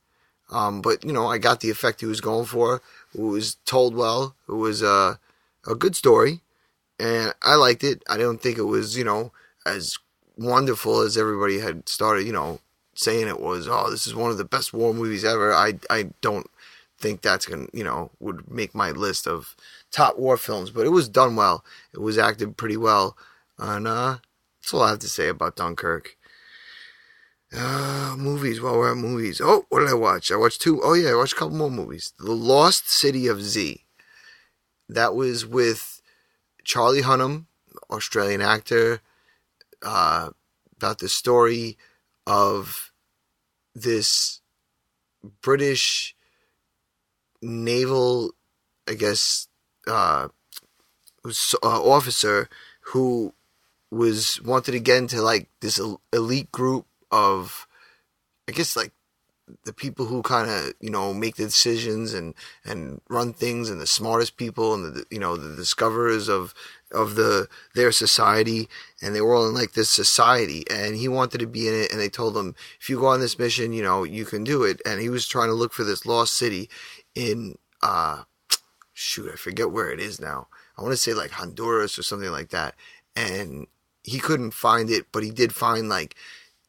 um, 0.50 0.82
but 0.82 1.04
you 1.04 1.14
know, 1.14 1.28
I 1.28 1.38
got 1.38 1.62
the 1.62 1.70
effect 1.70 2.02
he 2.02 2.08
was 2.08 2.22
going 2.22 2.46
for. 2.46 2.82
It 3.14 3.22
was 3.22 3.56
told 3.66 3.96
well. 3.96 4.36
It 4.48 4.54
was 4.54 4.84
uh, 4.84 5.16
a 5.68 5.76
good 5.76 5.96
story, 5.96 6.42
and 7.00 7.34
I 7.44 7.56
liked 7.56 7.84
it. 7.84 8.04
I 8.10 8.18
don't 8.18 8.42
think 8.42 8.58
it 8.58 8.64
was, 8.64 8.98
you 8.98 9.04
know, 9.04 9.32
as 9.66 9.98
wonderful 10.38 11.02
as 11.02 11.18
everybody 11.18 11.60
had 11.60 11.90
started, 11.90 12.26
you 12.26 12.34
know, 12.34 12.60
saying 12.96 13.28
it 13.28 13.40
was. 13.40 13.68
Oh, 13.68 13.90
this 13.90 14.08
is 14.08 14.16
one 14.16 14.32
of 14.32 14.38
the 14.38 14.46
best 14.46 14.74
war 14.74 14.94
movies 14.94 15.26
ever. 15.26 15.54
I 15.54 15.74
I 15.90 16.10
don't 16.22 16.48
think 17.00 17.22
that's 17.22 17.46
gonna, 17.46 17.68
you 17.74 17.84
know, 17.84 18.12
would 18.20 18.50
make 18.50 18.74
my 18.74 18.92
list 18.92 19.28
of 19.28 19.56
top 19.92 20.18
war 20.18 20.38
films, 20.38 20.72
but 20.72 20.86
it 20.86 20.90
was 20.90 21.10
done 21.10 21.36
well. 21.36 21.64
It 21.94 22.02
was 22.02 22.18
acted 22.18 22.58
pretty 22.58 22.78
well, 22.78 23.18
and 23.60 23.88
uh, 23.88 24.18
that's 24.62 24.74
all 24.74 24.82
I 24.82 24.90
have 24.92 25.00
to 25.00 25.10
say 25.10 25.30
about 25.30 25.56
Dunkirk. 25.56 26.18
Uh, 27.56 28.16
movies. 28.18 28.60
While 28.60 28.78
we're 28.78 28.92
at 28.92 28.98
movies, 28.98 29.40
oh, 29.42 29.66
what 29.70 29.80
did 29.80 29.90
I 29.90 29.94
watch? 29.94 30.32
I 30.32 30.36
watched 30.36 30.62
two. 30.62 30.82
Oh 30.84 30.94
yeah, 30.94 31.12
I 31.12 31.16
watched 31.16 31.34
a 31.34 31.38
couple 31.38 31.56
more 31.56 31.72
movies. 31.72 32.14
The 32.20 32.34
Lost 32.34 32.90
City 32.90 33.28
of 33.28 33.42
Z. 33.42 33.86
That 34.90 35.16
was 35.16 35.46
with 35.46 36.02
Charlie 36.66 37.04
Hunnam, 37.04 37.46
Australian 37.90 38.42
actor. 38.42 39.00
Uh, 39.82 40.32
about 40.76 41.00
the 41.00 41.10
story 41.10 41.78
of 42.26 42.92
this 43.74 44.42
British 45.42 46.16
naval, 47.42 48.32
I 48.88 48.94
guess, 48.94 49.48
uh, 49.88 50.28
uh, 51.26 51.30
officer 51.64 52.50
who 52.82 53.34
was 53.92 54.42
wanted 54.42 54.74
to 54.74 54.80
get 54.80 54.98
into 54.98 55.22
like 55.22 55.50
this 55.62 55.80
elite 56.12 56.52
group 56.52 56.86
of, 57.12 57.68
I 58.48 58.52
guess, 58.52 58.76
like 58.76 58.92
the 59.64 59.74
people 59.74 60.06
who 60.06 60.22
kind 60.22 60.50
of 60.50 60.74
you 60.82 60.90
know 60.90 61.14
make 61.14 61.38
the 61.38 61.46
decisions 61.46 62.14
and 62.14 62.34
and 62.66 63.00
run 63.10 63.32
things 63.32 63.70
and 63.70 63.80
the 63.80 63.88
smartest 63.88 64.36
people 64.36 64.74
and 64.74 64.94
the 64.94 65.06
you 65.10 65.20
know 65.20 65.38
the 65.38 65.56
discoverers 65.56 66.28
of 66.28 66.54
of 66.92 67.16
the 67.16 67.48
their 67.74 67.92
society. 67.92 68.68
And 69.02 69.16
they 69.16 69.22
were 69.22 69.36
all 69.36 69.48
in 69.48 69.54
like 69.54 69.74
this 69.74 69.90
society. 69.90 70.66
And 70.70 70.96
he 70.96 71.08
wanted 71.08 71.40
to 71.40 71.48
be 71.48 71.68
in 71.68 71.74
it. 71.74 71.92
And 71.92 72.00
they 72.00 72.10
told 72.10 72.36
him 72.36 72.56
if 72.80 72.90
you 72.90 73.00
go 73.00 73.08
on 73.08 73.20
this 73.20 73.40
mission 73.40 73.74
you 73.74 73.84
know 73.84 74.04
you 74.04 74.26
can 74.26 74.44
do 74.44 74.64
it. 74.64 74.82
And 74.86 75.00
he 75.00 75.10
was 75.10 75.28
trying 75.28 75.48
to 75.50 75.54
look 75.54 75.74
for 75.74 75.84
this 75.84 76.06
lost 76.06 76.36
city 76.36 76.70
in 77.16 77.58
uh 77.82 78.24
shoot 78.94 79.32
i 79.32 79.36
forget 79.36 79.72
where 79.72 79.92
it 79.92 80.00
is 80.00 80.20
now. 80.20 80.48
I 80.78 80.82
want 80.82 80.94
to 80.94 80.98
say 80.98 81.14
like 81.14 81.32
honduras 81.32 81.98
or 81.98 82.04
something 82.04 82.32
like 82.32 82.50
that. 82.50 82.76
And 83.16 83.68
he 84.08 84.20
couldn't 84.20 84.52
find 84.52 84.90
it 84.90 85.06
but 85.12 85.24
he 85.24 85.30
did 85.30 85.54
find 85.54 85.90
like 85.90 86.16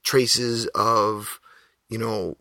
traces 0.03 0.67
of 0.75 1.41
you 1.89 1.99
know 1.99 2.37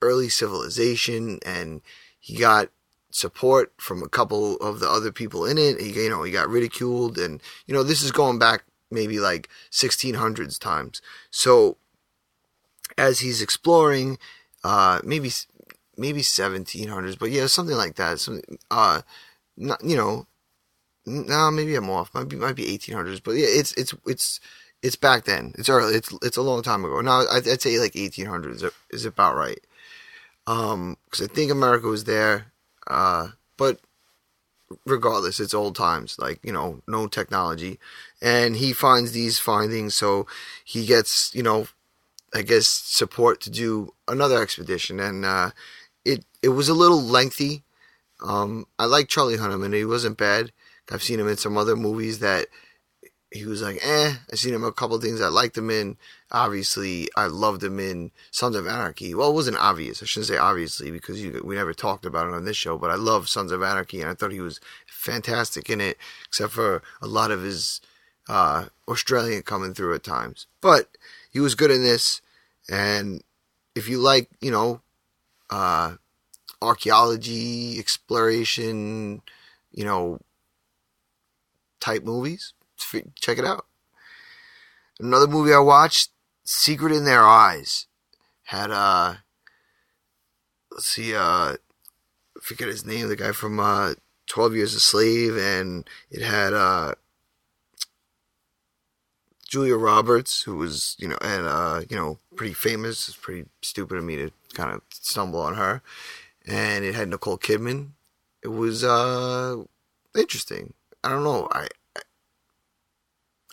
early 0.00 0.28
civilization 0.28 1.38
and 1.44 1.80
he 2.20 2.36
got 2.36 2.68
support 3.14 3.72
from 3.78 4.02
a 4.02 4.08
couple 4.08 4.56
of 4.56 4.80
the 4.80 4.90
other 4.90 5.12
people 5.12 5.46
in 5.46 5.56
it. 5.56 5.80
He, 5.80 5.90
you 5.92 6.10
know, 6.10 6.24
he 6.24 6.32
got 6.32 6.48
ridiculed, 6.48 7.16
and 7.16 7.40
you 7.66 7.74
know, 7.74 7.82
this 7.82 8.02
is 8.02 8.10
going 8.10 8.38
back 8.38 8.64
maybe 8.90 9.20
like 9.20 9.48
1600s 9.70 10.58
times. 10.58 11.00
So 11.30 11.76
as 12.98 13.20
he's 13.20 13.40
exploring, 13.40 14.18
uh, 14.64 15.00
maybe 15.04 15.30
maybe 15.96 16.22
1700s, 16.22 17.18
but 17.18 17.30
yeah, 17.30 17.46
something 17.46 17.76
like 17.76 17.94
that. 17.96 18.18
Some, 18.18 18.42
uh, 18.70 19.02
not 19.56 19.82
you 19.84 19.96
know, 19.96 20.26
no, 21.06 21.50
maybe 21.50 21.74
I'm 21.74 21.90
off. 21.90 22.14
Might 22.14 22.28
be 22.28 22.36
might 22.36 22.56
be 22.56 22.64
1800s, 22.78 23.22
but 23.22 23.32
yeah, 23.32 23.46
it's 23.48 23.72
it's 23.74 23.94
it's 24.06 24.40
it's 24.82 24.96
back 24.96 25.24
then. 25.24 25.52
It's 25.58 25.68
early. 25.68 25.94
It's 25.94 26.12
it's 26.22 26.36
a 26.36 26.42
long 26.42 26.62
time 26.62 26.84
ago. 26.84 27.00
Now 27.00 27.20
I'd, 27.30 27.48
I'd 27.48 27.62
say 27.62 27.78
like 27.78 27.92
1800s 27.92 28.70
is 28.90 29.04
about 29.04 29.36
right. 29.36 29.60
Um, 30.46 30.98
because 31.04 31.22
I 31.22 31.32
think 31.32 31.50
America 31.50 31.86
was 31.86 32.04
there 32.04 32.52
uh, 32.86 33.28
but 33.56 33.80
regardless, 34.86 35.40
it's 35.40 35.54
old 35.54 35.76
times, 35.76 36.18
like, 36.18 36.40
you 36.42 36.52
know, 36.52 36.82
no 36.86 37.06
technology. 37.06 37.78
And 38.20 38.56
he 38.56 38.72
finds 38.72 39.12
these 39.12 39.38
findings, 39.38 39.94
so 39.94 40.26
he 40.64 40.86
gets, 40.86 41.34
you 41.34 41.42
know, 41.42 41.68
I 42.34 42.42
guess 42.42 42.66
support 42.66 43.40
to 43.42 43.50
do 43.50 43.94
another 44.08 44.42
expedition. 44.42 44.98
And 45.00 45.24
uh, 45.24 45.50
it 46.04 46.24
it 46.42 46.48
was 46.48 46.68
a 46.68 46.74
little 46.74 47.02
lengthy. 47.02 47.62
Um, 48.22 48.66
I 48.78 48.86
like 48.86 49.08
Charlie 49.08 49.36
Hunnam, 49.36 49.64
and 49.64 49.74
he 49.74 49.84
wasn't 49.84 50.16
bad. 50.16 50.50
I've 50.90 51.02
seen 51.02 51.20
him 51.20 51.28
in 51.28 51.36
some 51.36 51.56
other 51.56 51.76
movies 51.76 52.18
that 52.20 52.46
he 53.34 53.46
was 53.46 53.62
like, 53.62 53.78
eh. 53.82 54.14
I've 54.32 54.38
seen 54.38 54.54
him 54.54 54.62
a 54.62 54.72
couple 54.72 54.98
things 55.00 55.20
I 55.20 55.26
liked 55.28 55.58
him 55.58 55.68
in. 55.68 55.96
Obviously, 56.30 57.08
I 57.16 57.26
loved 57.26 57.64
him 57.64 57.80
in 57.80 58.12
Sons 58.30 58.54
of 58.54 58.66
Anarchy. 58.66 59.12
Well, 59.12 59.30
it 59.30 59.34
wasn't 59.34 59.56
obvious. 59.58 60.02
I 60.02 60.06
shouldn't 60.06 60.28
say 60.28 60.36
obviously 60.36 60.92
because 60.92 61.22
you, 61.22 61.42
we 61.44 61.56
never 61.56 61.74
talked 61.74 62.06
about 62.06 62.28
it 62.28 62.34
on 62.34 62.44
this 62.44 62.56
show. 62.56 62.78
But 62.78 62.90
I 62.90 62.94
love 62.94 63.28
Sons 63.28 63.50
of 63.50 63.62
Anarchy, 63.62 64.00
and 64.00 64.08
I 64.08 64.14
thought 64.14 64.30
he 64.30 64.40
was 64.40 64.60
fantastic 64.86 65.68
in 65.68 65.80
it, 65.80 65.98
except 66.28 66.52
for 66.52 66.80
a 67.02 67.06
lot 67.08 67.32
of 67.32 67.42
his 67.42 67.80
uh, 68.28 68.66
Australian 68.86 69.42
coming 69.42 69.74
through 69.74 69.94
at 69.94 70.04
times. 70.04 70.46
But 70.60 70.96
he 71.30 71.40
was 71.40 71.56
good 71.56 71.72
in 71.72 71.82
this, 71.82 72.22
and 72.70 73.22
if 73.74 73.88
you 73.88 73.98
like, 73.98 74.30
you 74.40 74.52
know, 74.52 74.80
uh, 75.50 75.96
archaeology, 76.62 77.80
exploration, 77.80 79.22
you 79.72 79.84
know, 79.84 80.20
type 81.84 82.02
movies, 82.02 82.54
check 83.20 83.38
it 83.38 83.44
out. 83.44 83.66
Another 84.98 85.26
movie 85.26 85.52
I 85.52 85.58
watched, 85.58 86.10
Secret 86.44 86.92
in 86.92 87.04
Their 87.04 87.22
Eyes, 87.22 87.86
had 88.44 88.70
uh, 88.70 89.16
let's 90.70 90.86
see, 90.86 91.14
uh, 91.14 91.56
forget 92.40 92.68
his 92.68 92.86
name, 92.86 93.08
the 93.08 93.16
guy 93.16 93.32
from 93.32 93.60
uh, 93.60 93.94
Twelve 94.26 94.54
Years 94.54 94.74
a 94.74 94.80
Slave, 94.80 95.36
and 95.36 95.88
it 96.10 96.22
had 96.22 96.54
uh, 96.54 96.94
Julia 99.46 99.76
Roberts, 99.76 100.42
who 100.42 100.56
was 100.56 100.96
you 100.98 101.08
know 101.08 101.18
and 101.20 101.46
uh, 101.46 101.82
you 101.90 101.96
know 101.96 102.18
pretty 102.34 102.54
famous. 102.54 103.08
It's 103.08 103.16
pretty 103.16 103.46
stupid 103.60 103.98
of 103.98 104.04
me 104.04 104.16
to 104.16 104.30
kind 104.54 104.72
of 104.72 104.80
stumble 104.90 105.40
on 105.40 105.54
her, 105.54 105.82
and 106.46 106.82
it 106.82 106.94
had 106.94 107.08
Nicole 107.10 107.38
Kidman. 107.38 107.90
It 108.42 108.48
was 108.48 108.84
uh, 108.84 109.64
interesting. 110.16 110.72
I 111.04 111.10
don't 111.10 111.24
know. 111.24 111.48
I 111.52 111.68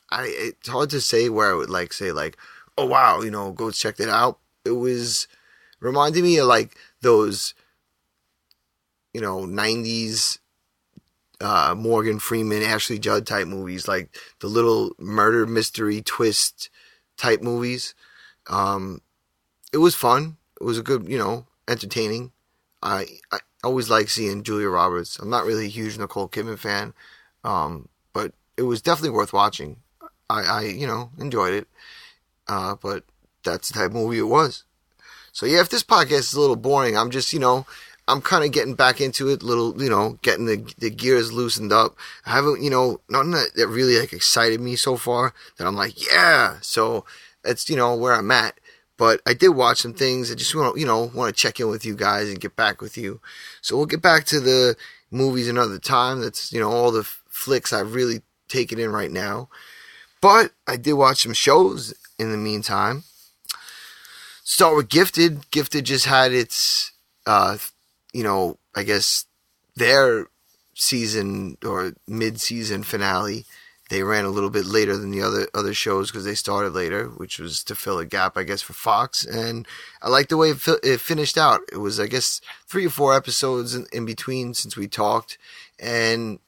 I 0.10 0.25
it's 0.27 0.70
hard 0.70 0.89
to 0.91 1.01
say 1.01 1.29
where 1.29 1.51
I 1.51 1.53
would 1.53 1.70
like 1.70 1.93
say 1.93 2.12
like, 2.12 2.38
oh 2.77 2.86
wow, 2.86 3.22
you 3.22 3.31
know, 3.31 3.51
go 3.51 3.72
check 3.72 3.98
that 3.98 4.10
out. 4.10 4.39
It 4.65 4.72
was 4.72 5.27
reminding 5.79 6.24
me 6.24 6.38
of 6.38 6.48
like 6.48 6.75
those, 7.01 7.53
you 9.13 9.22
know, 9.22 9.46
'90s 9.46 10.39
uh, 11.41 11.75
Morgan 11.75 12.20
Freeman, 12.20 12.62
Ashley 12.63 13.00
Judd 13.00 13.25
type 13.25 13.48
movies, 13.48 13.88
like 13.88 14.15
the 14.39 14.48
little 14.48 14.91
murder 15.00 15.46
mystery 15.46 16.01
twist 16.01 16.70
type 17.17 17.41
movies. 17.41 17.96
Um, 18.48 19.01
it 19.74 19.77
was 19.77 19.96
fun. 19.96 20.38
It 20.60 20.63
was 20.63 20.77
a 20.77 20.84
good, 20.84 21.08
you 21.10 21.17
know, 21.17 21.48
entertaining. 21.67 22.31
I 22.84 23.08
I 23.31 23.39
always 23.63 23.89
like 23.89 24.10
seeing 24.10 24.43
Julia 24.43 24.70
Roberts. 24.70 25.20
I'm 25.20 25.29
not 25.29 25.46
really 25.46 25.65
a 25.65 25.70
huge 25.70 25.98
Nicole 25.98 26.29
Kidman 26.29 26.60
fan, 26.60 26.93
um, 27.43 27.89
but 28.13 28.33
it 28.57 28.63
was 28.63 28.81
definitely 28.81 29.15
worth 29.15 29.33
watching. 29.33 29.77
I, 30.29 30.41
I 30.43 30.62
you 30.63 30.88
know, 30.88 31.12
enjoyed 31.19 31.53
it. 31.53 31.67
Uh, 32.48 32.75
but 32.75 33.03
that's 33.43 33.69
the 33.69 33.75
type 33.75 33.88
of 33.88 33.93
movie 33.93 34.19
it 34.19 34.24
was. 34.24 34.63
So 35.31 35.45
yeah, 35.45 35.62
if 35.62 35.69
this 35.69 35.83
podcast 35.83 36.19
is 36.19 36.33
a 36.33 36.39
little 36.39 36.55
boring, 36.55 36.98
I'm 36.98 37.12
just, 37.12 37.31
you 37.33 37.39
know, 37.39 37.65
I'm 38.07 38.21
kind 38.21 38.43
of 38.43 38.51
getting 38.51 38.75
back 38.75 39.00
into 39.00 39.29
it, 39.29 39.43
little, 39.43 39.81
you 39.81 39.89
know, 39.89 40.19
getting 40.21 40.45
the 40.45 40.74
the 40.79 40.89
gears 40.89 41.31
loosened 41.31 41.71
up. 41.71 41.95
I 42.25 42.31
haven't, 42.31 42.62
you 42.62 42.69
know, 42.69 43.00
nothing 43.10 43.31
that, 43.31 43.51
that 43.55 43.67
really 43.67 43.98
like 43.98 44.12
excited 44.12 44.60
me 44.60 44.75
so 44.75 44.98
far 44.98 45.33
that 45.57 45.65
I'm 45.65 45.75
like, 45.75 46.05
yeah. 46.12 46.57
So 46.62 47.05
that's, 47.43 47.69
you 47.69 47.77
know, 47.77 47.95
where 47.95 48.13
I'm 48.13 48.31
at. 48.31 48.60
But 48.98 49.21
I 49.25 49.33
did 49.33 49.50
watch 49.50 49.79
some 49.79 49.93
things. 49.93 50.31
I 50.31 50.36
just 50.36 50.53
want 50.53 50.75
to, 50.75 50.79
you 50.79 50.86
know, 50.86 51.10
want 51.13 51.33
to 51.33 51.41
check 51.41 51.60
in 51.60 51.69
with 51.69 51.86
you 51.86 51.95
guys 51.95 52.29
and 52.29 52.41
get 52.41 52.55
back 52.55 52.81
with 52.81 52.98
you. 52.98 53.21
So 53.62 53.77
we'll 53.77 53.86
get 53.86 54.01
back 54.01 54.25
to 54.25 54.39
the 54.39 54.75
movies 55.10 55.48
another 55.48 55.79
time. 55.79 56.21
That's, 56.21 56.51
you 56.51 56.60
know, 56.60 56.69
all 56.69 56.91
the 56.91 57.07
flicks 57.41 57.74
I've 57.74 57.95
really 57.95 58.21
taken 58.48 58.77
in 58.79 58.91
right 58.91 59.12
now. 59.12 59.50
But 60.21 60.51
I 60.67 60.77
did 60.77 60.93
watch 60.93 61.24
some 61.24 61.33
shows 61.33 61.93
in 62.19 62.31
the 62.31 62.38
meantime. 62.38 63.03
start 64.43 64.75
with 64.75 64.89
Gifted. 64.89 65.50
Gifted 65.51 65.86
just 65.86 66.05
had 66.05 66.31
its, 66.31 66.91
uh, 67.25 67.57
you 68.13 68.24
know, 68.24 68.57
I 68.75 68.83
guess 68.83 69.25
their 69.75 70.27
season 70.75 71.57
or 71.65 71.93
mid-season 72.07 72.83
finale. 72.83 73.45
They 73.89 74.03
ran 74.03 74.25
a 74.25 74.29
little 74.29 74.50
bit 74.50 74.65
later 74.65 74.95
than 74.95 75.12
the 75.12 75.21
other 75.21 75.48
other 75.53 75.74
shows 75.74 76.10
because 76.10 76.24
they 76.24 76.36
started 76.36 76.71
later, 76.74 77.07
which 77.07 77.39
was 77.39 77.63
to 77.65 77.75
fill 77.75 78.00
a 78.00 78.05
gap, 78.05 78.38
I 78.38 78.43
guess, 78.43 78.62
for 78.62 78.74
Fox. 78.74 79.25
And 79.25 79.67
I 80.01 80.07
like 80.10 80.29
the 80.29 80.38
way 80.38 80.51
it, 80.51 80.62
fi- 80.62 80.83
it 80.83 81.01
finished 81.01 81.38
out. 81.38 81.62
It 81.74 81.77
was, 81.77 82.00
I 82.00 82.07
guess, 82.07 82.39
three 82.67 82.86
or 82.86 82.89
four 82.89 83.13
episodes 83.15 83.75
in, 83.75 83.88
in 83.91 84.05
between 84.05 84.53
since 84.53 84.77
we 84.77 84.88
talked. 84.88 85.38
And 85.77 86.39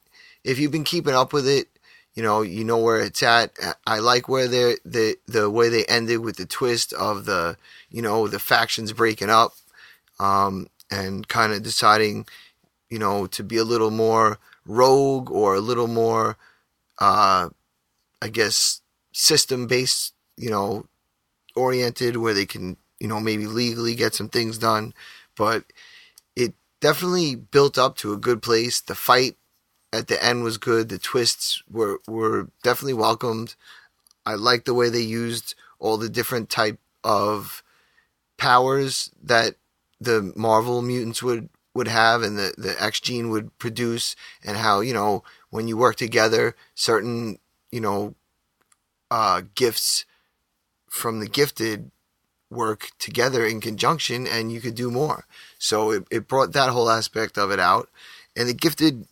if 0.44 0.60
you've 0.60 0.72
been 0.72 0.84
keeping 0.84 1.14
up 1.14 1.34
with 1.34 1.48
it, 1.48 1.68
you 2.16 2.22
know, 2.22 2.42
you 2.42 2.64
know 2.64 2.78
where 2.78 3.00
it's 3.00 3.24
at. 3.24 3.54
I 3.88 4.00
like 4.00 4.30
where 4.30 4.48
they 4.48 4.78
the 4.86 5.18
the 5.28 5.50
way 5.50 5.70
they 5.70 5.86
ended 5.86 6.20
with 6.20 6.38
the 6.38 6.46
twist 6.46 6.94
of 6.94 7.26
the 7.26 7.58
you 7.90 8.02
know 8.02 8.28
the 8.28 8.40
factions 8.40 8.94
breaking 8.94 9.30
up, 9.30 9.54
um, 10.20 10.68
and 10.92 11.28
kind 11.28 11.54
of 11.54 11.64
deciding, 11.64 12.28
you 12.90 13.00
know, 13.00 13.26
to 13.28 13.44
be 13.44 13.58
a 13.58 13.64
little 13.64 13.90
more 13.90 14.38
rogue 14.66 15.32
or 15.32 15.56
a 15.56 15.60
little 15.60 15.88
more, 15.88 16.38
uh, 17.00 17.50
I 18.22 18.28
guess 18.30 18.82
system 19.12 19.66
based, 19.66 20.14
you 20.38 20.52
know, 20.52 20.86
oriented 21.56 22.18
where 22.18 22.34
they 22.34 22.46
can 22.46 22.78
you 23.00 23.08
know 23.08 23.20
maybe 23.20 23.48
legally 23.48 23.96
get 23.96 24.14
some 24.14 24.30
things 24.30 24.60
done, 24.60 24.94
but 25.36 25.64
it 26.36 26.54
definitely 26.80 27.34
built 27.36 27.80
up 27.80 27.98
to 27.98 28.14
a 28.14 28.18
good 28.18 28.44
place. 28.44 28.82
The 28.82 28.96
fight 28.96 29.36
at 29.94 30.08
the 30.08 30.22
end 30.22 30.44
was 30.44 30.58
good. 30.58 30.90
The 30.90 30.98
twists 30.98 31.62
were 31.72 32.00
were 32.08 32.50
definitely 32.64 32.96
welcomed. 32.96 33.56
I 34.26 34.34
liked 34.34 34.66
the 34.66 34.74
way 34.74 34.90
they 34.90 35.02
used 35.02 35.56
all 35.80 35.98
the 35.98 36.10
different 36.10 36.50
type 36.50 36.80
of 37.04 37.64
powers 38.38 39.12
that 39.22 39.56
the 40.02 40.34
Marvel 40.36 40.82
mutants 40.82 41.22
would 41.22 41.48
would 41.76 41.88
have 41.88 42.24
and 42.24 42.38
the 42.38 42.54
the 42.58 42.76
X 42.82 43.00
gene 43.00 43.30
would 43.30 43.58
produce 43.60 44.16
and 44.44 44.58
how, 44.58 44.82
you 44.82 44.94
know, 44.94 45.24
when 45.52 45.68
you 45.68 45.78
work 45.78 45.96
together, 45.96 46.56
certain, 46.74 47.38
you 47.72 47.80
know, 47.80 48.16
uh 49.12 49.44
gifts 49.54 50.06
from 50.90 51.20
the 51.20 51.28
gifted 51.28 51.92
work 52.50 52.90
together 53.00 53.46
in 53.46 53.62
conjunction 53.62 54.26
and 54.26 54.52
you 54.52 54.62
could 54.62 54.76
do 54.76 54.90
more. 54.90 55.26
So 55.58 55.92
it, 55.92 56.08
it 56.10 56.28
brought 56.28 56.54
that 56.54 56.70
whole 56.70 56.90
aspect 56.90 57.38
of 57.38 57.52
it 57.52 57.60
out. 57.60 57.90
And 58.36 58.48
the 58.48 58.54
gifted 58.54 59.08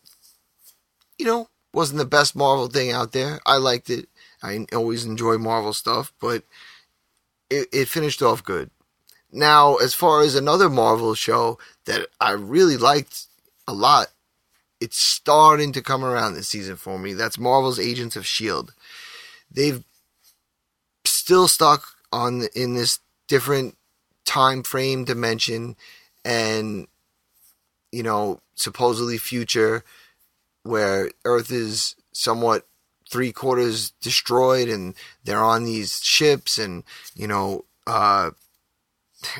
you 1.21 1.27
know, 1.27 1.47
wasn't 1.71 1.99
the 1.99 2.05
best 2.05 2.35
Marvel 2.35 2.67
thing 2.67 2.91
out 2.91 3.11
there. 3.11 3.39
I 3.45 3.57
liked 3.57 3.91
it. 3.91 4.09
I 4.41 4.65
always 4.73 5.05
enjoy 5.05 5.37
Marvel 5.37 5.71
stuff, 5.71 6.11
but 6.19 6.41
it, 7.51 7.67
it 7.71 7.87
finished 7.87 8.23
off 8.23 8.43
good. 8.43 8.71
Now, 9.31 9.75
as 9.75 9.93
far 9.93 10.23
as 10.23 10.33
another 10.33 10.67
Marvel 10.67 11.13
show 11.13 11.59
that 11.85 12.07
I 12.19 12.31
really 12.31 12.75
liked 12.75 13.27
a 13.67 13.73
lot, 13.73 14.07
it's 14.79 14.97
starting 14.97 15.71
to 15.73 15.83
come 15.83 16.03
around 16.03 16.33
this 16.33 16.47
season 16.47 16.75
for 16.75 16.97
me. 16.97 17.13
That's 17.13 17.37
Marvel's 17.37 17.77
Agents 17.77 18.15
of 18.15 18.25
Shield. 18.25 18.73
They've 19.51 19.83
still 21.05 21.47
stuck 21.47 21.85
on 22.11 22.47
in 22.55 22.73
this 22.73 22.97
different 23.27 23.77
time 24.25 24.63
frame 24.63 25.05
dimension, 25.05 25.75
and 26.25 26.87
you 27.91 28.01
know, 28.01 28.39
supposedly 28.55 29.19
future 29.19 29.83
where 30.63 31.11
Earth 31.25 31.51
is 31.51 31.95
somewhat 32.13 32.67
three 33.09 33.31
quarters 33.31 33.91
destroyed 34.01 34.69
and 34.69 34.95
they're 35.23 35.43
on 35.43 35.65
these 35.65 36.01
ships 36.01 36.57
and 36.57 36.83
you 37.13 37.27
know 37.27 37.65
uh 37.85 38.31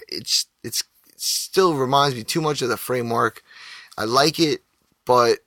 it's 0.10 0.48
it's 0.64 0.84
it 1.08 1.22
still 1.22 1.76
reminds 1.76 2.16
me 2.16 2.24
too 2.24 2.42
much 2.42 2.62
of 2.62 2.70
the 2.70 2.78
framework. 2.78 3.44
I 3.98 4.04
like 4.06 4.40
it 4.40 4.62
but 5.06 5.40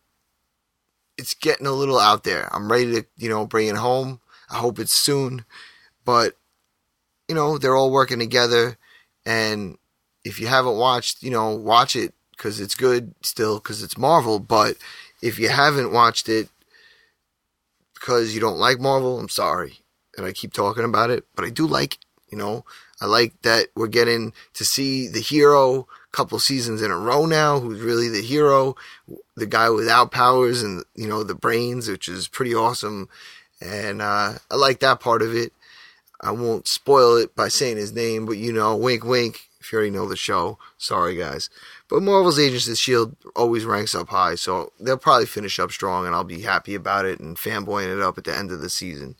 it's 1.16 1.34
getting 1.34 1.66
a 1.66 1.72
little 1.72 1.98
out 1.98 2.24
there. 2.24 2.48
I'm 2.52 2.70
ready 2.70 2.92
to 2.92 3.06
you 3.16 3.28
know 3.28 3.46
bring 3.46 3.68
it 3.68 3.76
home. 3.76 4.20
I 4.50 4.56
hope 4.56 4.78
it's 4.78 4.92
soon. 4.92 5.44
But 6.04 6.36
you 7.28 7.34
know 7.34 7.58
they're 7.58 7.76
all 7.76 7.90
working 7.90 8.18
together. 8.18 8.78
And 9.26 9.78
if 10.24 10.40
you 10.40 10.46
haven't 10.46 10.76
watched 10.76 11.22
you 11.22 11.30
know 11.30 11.50
watch 11.50 11.94
it 11.94 12.14
because 12.36 12.60
it's 12.60 12.74
good 12.74 13.14
still 13.22 13.58
because 13.58 13.82
it's 13.82 13.98
marvel. 13.98 14.38
But 14.38 14.76
if 15.24 15.38
you 15.38 15.48
haven't 15.48 15.90
watched 15.90 16.28
it 16.28 16.50
because 17.94 18.34
you 18.34 18.40
don't 18.42 18.58
like 18.58 18.78
Marvel, 18.78 19.18
I'm 19.18 19.30
sorry. 19.30 19.78
And 20.18 20.26
I 20.26 20.32
keep 20.32 20.52
talking 20.52 20.84
about 20.84 21.08
it, 21.08 21.24
but 21.34 21.46
I 21.46 21.50
do 21.50 21.66
like, 21.66 21.96
you 22.28 22.36
know, 22.36 22.66
I 23.00 23.06
like 23.06 23.40
that 23.40 23.68
we're 23.74 23.86
getting 23.86 24.34
to 24.52 24.66
see 24.66 25.08
the 25.08 25.22
hero 25.22 25.80
a 25.80 26.16
couple 26.16 26.38
seasons 26.38 26.82
in 26.82 26.90
a 26.90 26.98
row 26.98 27.24
now, 27.24 27.58
who's 27.58 27.80
really 27.80 28.10
the 28.10 28.20
hero, 28.20 28.76
the 29.34 29.46
guy 29.46 29.70
without 29.70 30.10
powers 30.10 30.62
and, 30.62 30.84
you 30.94 31.08
know, 31.08 31.24
the 31.24 31.34
brains, 31.34 31.88
which 31.88 32.06
is 32.06 32.28
pretty 32.28 32.54
awesome. 32.54 33.08
And, 33.62 34.02
uh, 34.02 34.34
I 34.50 34.54
like 34.56 34.80
that 34.80 35.00
part 35.00 35.22
of 35.22 35.34
it. 35.34 35.54
I 36.20 36.32
won't 36.32 36.68
spoil 36.68 37.16
it 37.16 37.34
by 37.34 37.48
saying 37.48 37.78
his 37.78 37.92
name, 37.92 38.26
but 38.26 38.36
you 38.36 38.52
know, 38.52 38.76
wink, 38.76 39.04
wink, 39.04 39.48
if 39.64 39.72
you 39.72 39.78
already 39.78 39.90
know 39.90 40.06
the 40.06 40.16
show. 40.16 40.58
Sorry, 40.76 41.16
guys. 41.16 41.48
But 41.88 42.02
Marvel's 42.02 42.38
Agents 42.38 42.66
of 42.66 42.72
S.H.I.E.L.D. 42.72 43.16
always 43.34 43.64
ranks 43.64 43.94
up 43.94 44.10
high, 44.10 44.34
so 44.34 44.72
they'll 44.78 44.98
probably 44.98 45.26
finish 45.26 45.58
up 45.58 45.72
strong, 45.72 46.06
and 46.06 46.14
I'll 46.14 46.24
be 46.24 46.42
happy 46.42 46.74
about 46.74 47.06
it 47.06 47.18
and 47.20 47.36
fanboying 47.36 47.94
it 47.94 48.02
up 48.02 48.18
at 48.18 48.24
the 48.24 48.36
end 48.36 48.52
of 48.52 48.60
the 48.60 48.70
season. 48.70 49.16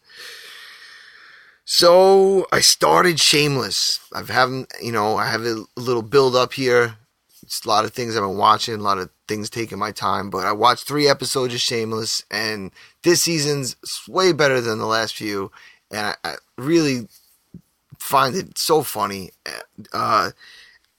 So 1.64 2.46
I 2.52 2.60
started 2.60 3.18
Shameless. 3.18 4.00
I've 4.12 4.28
haven't, 4.28 4.72
you 4.82 4.92
know, 4.92 5.16
I 5.16 5.26
have 5.26 5.42
a 5.42 5.64
little 5.76 6.02
build 6.02 6.36
up 6.36 6.52
here. 6.52 6.96
It's 7.42 7.64
a 7.64 7.68
lot 7.68 7.84
of 7.84 7.92
things 7.92 8.16
I've 8.16 8.22
been 8.22 8.36
watching, 8.36 8.74
a 8.74 8.78
lot 8.78 8.98
of 8.98 9.10
things 9.28 9.48
taking 9.48 9.78
my 9.78 9.92
time, 9.92 10.30
but 10.30 10.46
I 10.46 10.52
watched 10.52 10.86
three 10.86 11.08
episodes 11.08 11.54
of 11.54 11.60
Shameless, 11.60 12.22
and 12.30 12.70
this 13.02 13.22
season's 13.22 13.76
way 14.08 14.32
better 14.32 14.60
than 14.60 14.78
the 14.78 14.86
last 14.86 15.14
few, 15.14 15.50
and 15.90 16.06
I, 16.06 16.14
I 16.22 16.34
really 16.56 17.08
find 17.98 18.34
it 18.34 18.58
so 18.58 18.82
funny. 18.82 19.30
Uh, 19.92 20.30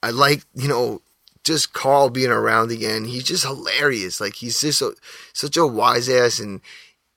I 0.02 0.10
like, 0.10 0.44
you 0.54 0.68
know, 0.68 1.02
just 1.46 1.72
Carl 1.72 2.10
being 2.10 2.30
around 2.30 2.70
again. 2.72 3.04
He's 3.04 3.24
just 3.24 3.44
hilarious. 3.44 4.20
Like 4.20 4.34
he's 4.34 4.60
just 4.60 4.82
a, 4.82 4.94
such 5.32 5.56
a 5.56 5.66
wise 5.66 6.08
ass, 6.08 6.40
and 6.40 6.60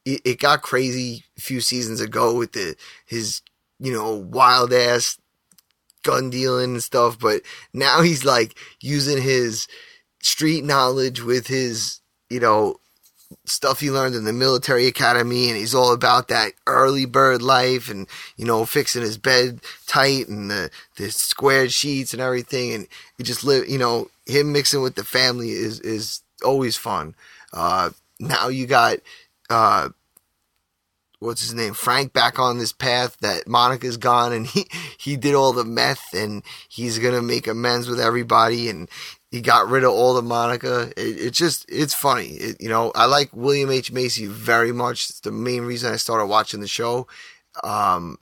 it, 0.06 0.22
it, 0.24 0.40
got 0.40 0.62
crazy 0.62 1.26
a 1.38 1.42
few 1.42 1.62
seasons 1.62 2.00
ago 2.00 2.36
with 2.36 2.52
the 2.52 2.76
his 3.06 3.42
you 3.80 3.92
know 3.92 4.14
wild 4.14 4.72
ass 4.72 5.18
gun 6.04 6.30
dealing 6.30 6.74
and 6.74 6.84
stuff. 6.84 7.18
But 7.20 7.42
now 7.74 8.02
he's 8.02 8.24
like 8.24 8.56
using 8.80 9.22
his 9.22 9.68
street 10.22 10.64
knowledge 10.64 11.22
with 11.22 11.48
his 11.48 12.00
you 12.30 12.40
know 12.40 12.80
stuff 13.46 13.80
he 13.80 13.92
learned 13.92 14.16
in 14.16 14.24
the 14.24 14.34
military 14.34 14.88
academy 14.88 15.50
and 15.50 15.58
he's 15.58 15.76
all 15.76 15.94
about 15.94 16.28
that 16.28 16.54
early 16.66 17.06
bird 17.06 17.42
life 17.42 17.90
and 17.90 18.08
you 18.38 18.46
know 18.46 18.66
fixing 18.66 19.02
his 19.02 19.18
bed 19.18 19.60
tight 19.86 20.28
and 20.28 20.50
the 20.50 20.70
the 20.98 21.12
squared 21.12 21.72
sheets 21.72 22.14
and 22.14 22.22
everything. 22.22 22.74
And 22.74 22.88
he 23.18 23.24
just 23.24 23.44
live 23.44 23.68
you 23.70 23.78
know 23.78 24.10
him 24.26 24.52
mixing 24.52 24.82
with 24.82 24.96
the 24.96 25.04
family 25.04 25.52
is 25.52 25.80
is 25.82 26.22
always 26.44 26.76
fun. 26.76 27.16
Uh 27.54 27.92
now 28.20 28.48
you 28.48 28.66
got 28.66 28.98
uh 29.50 29.90
what's 31.20 31.42
his 31.42 31.54
name? 31.54 31.74
Frank 31.74 32.14
back 32.14 32.40
on 32.40 32.58
this 32.58 32.72
path 32.74 33.18
that 33.20 33.48
monica's 33.48 33.98
gone 33.98 34.34
and 34.34 34.48
he 34.48 34.68
he 34.98 35.18
did 35.18 35.36
all 35.36 35.54
the 35.54 35.66
meth 35.66 36.14
and 36.14 36.44
he's 36.68 36.98
gonna 36.98 37.22
make 37.22 37.48
amends 37.48 37.88
with 37.88 38.00
everybody 38.00 38.70
and 38.70 38.90
he 39.32 39.42
got 39.42 39.68
rid 39.68 39.84
of 39.84 39.92
all 39.92 40.14
the 40.14 40.22
Monica. 40.22 40.92
It, 40.98 41.20
it's 41.20 41.38
just, 41.38 41.66
it's 41.70 41.94
funny. 41.94 42.30
It, 42.30 42.62
you 42.62 42.70
know, 42.70 42.92
I 42.96 43.06
like 43.06 43.30
William 43.34 43.70
H. 43.70 43.92
Macy 43.92 44.26
very 44.26 44.72
much. 44.72 45.10
It's 45.10 45.20
the 45.20 45.32
main 45.32 45.64
reason 45.64 45.94
I 45.94 45.98
started 45.98 46.26
watching 46.26 46.62
the 46.62 46.68
show. 46.68 47.08
Um, 47.64 48.18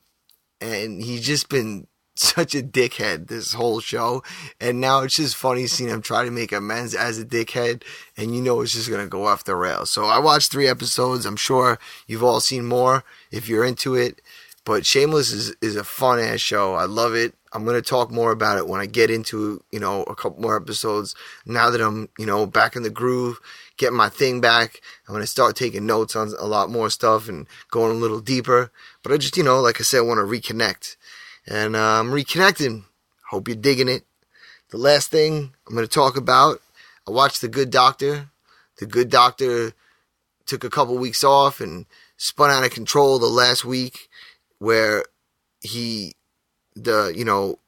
and 0.60 1.02
he's 1.02 1.26
just 1.26 1.50
been 1.50 1.88
such 2.16 2.56
a 2.56 2.62
dickhead 2.62 3.28
this 3.28 3.54
whole 3.54 3.80
show. 3.80 4.24
And 4.60 4.82
now 4.82 5.02
it's 5.02 5.16
just 5.16 5.36
funny 5.36 5.68
seeing 5.68 5.90
him 5.90 6.02
try 6.02 6.26
to 6.26 6.32
make 6.32 6.52
amends 6.52 6.94
as 6.94 7.20
a 7.20 7.26
dickhead. 7.26 7.84
And 8.18 8.36
you 8.36 8.42
know, 8.42 8.62
it's 8.62 8.74
just 8.74 8.90
going 8.90 9.06
to 9.06 9.10
go 9.10 9.26
off 9.26 9.46
the 9.46 9.56
rails. 9.56 9.90
So 9.90 10.06
I 10.06 10.20
watched 10.20 10.52
three 10.52 10.68
episodes. 10.68 11.26
I'm 11.26 11.36
sure 11.38 11.80
you've 12.06 12.24
all 12.24 12.42
seen 12.42 12.66
more 12.66 13.04
if 13.32 13.48
you're 13.48 13.66
into 13.66 13.96
it. 13.96 14.22
But 14.66 14.86
Shameless 14.86 15.32
is, 15.32 15.56
is 15.62 15.78
a 15.78 15.84
fun 15.86 16.20
ass 16.20 16.42
show. 16.42 16.74
I 16.74 16.84
love 16.84 17.16
it. 17.16 17.34
I'm 17.58 17.66
going 17.66 17.82
to 17.82 17.90
talk 17.90 18.12
more 18.12 18.32
about 18.32 18.60
it 18.60 18.68
when 18.68 18.80
I 18.80 18.86
get 18.86 19.10
into, 19.10 19.64
you 19.72 19.80
know, 19.80 20.04
a 20.04 20.14
couple 20.14 20.40
more 20.40 20.56
episodes. 20.56 21.16
Now 21.44 21.72
that 21.72 21.82
I'm, 21.82 22.08
you 22.20 22.28
know, 22.28 22.46
back 22.46 22.76
in 22.76 22.84
the 22.84 22.92
groove, 22.92 23.40
getting 23.78 23.98
my 23.98 24.10
thing 24.10 24.42
back, 24.42 24.80
I'm 25.08 25.14
going 25.14 25.24
to 25.24 25.28
start 25.28 25.56
taking 25.56 25.88
notes 25.88 26.16
on 26.16 26.32
a 26.38 26.46
lot 26.46 26.70
more 26.70 26.92
stuff 26.92 27.28
and 27.28 27.48
going 27.72 27.90
a 27.90 28.00
little 28.00 28.20
deeper. 28.20 28.72
But 29.02 29.12
I 29.12 29.18
just, 29.18 29.38
you 29.38 29.44
know, 29.44 29.60
like 29.60 29.82
I 29.82 29.84
said, 29.84 29.98
I 29.98 30.02
want 30.02 30.20
to 30.20 30.24
reconnect. 30.24 30.98
And 31.48 31.76
uh, 31.76 32.00
I'm 32.00 32.12
reconnecting. 32.12 32.84
Hope 33.32 33.48
you're 33.48 33.58
digging 33.58 33.90
it. 33.90 34.04
The 34.70 34.78
last 34.78 35.10
thing 35.10 35.56
I'm 35.68 35.74
going 35.74 35.88
to 35.88 35.92
talk 35.92 36.16
about, 36.16 36.62
I 37.08 37.12
watched 37.12 37.42
The 37.42 37.48
Good 37.48 37.72
Doctor. 37.72 38.30
The 38.78 38.86
Good 38.86 39.10
Doctor 39.10 39.72
took 40.46 40.64
a 40.64 40.70
couple 40.70 40.96
weeks 41.00 41.24
off 41.24 41.60
and 41.60 41.88
spun 42.18 42.52
out 42.52 42.66
of 42.66 42.72
control 42.72 43.18
the 43.18 43.26
last 43.26 43.66
week 43.66 44.10
where 44.60 45.06
he 45.60 46.14
the 46.84 47.14
you 47.16 47.26
know 47.26 47.60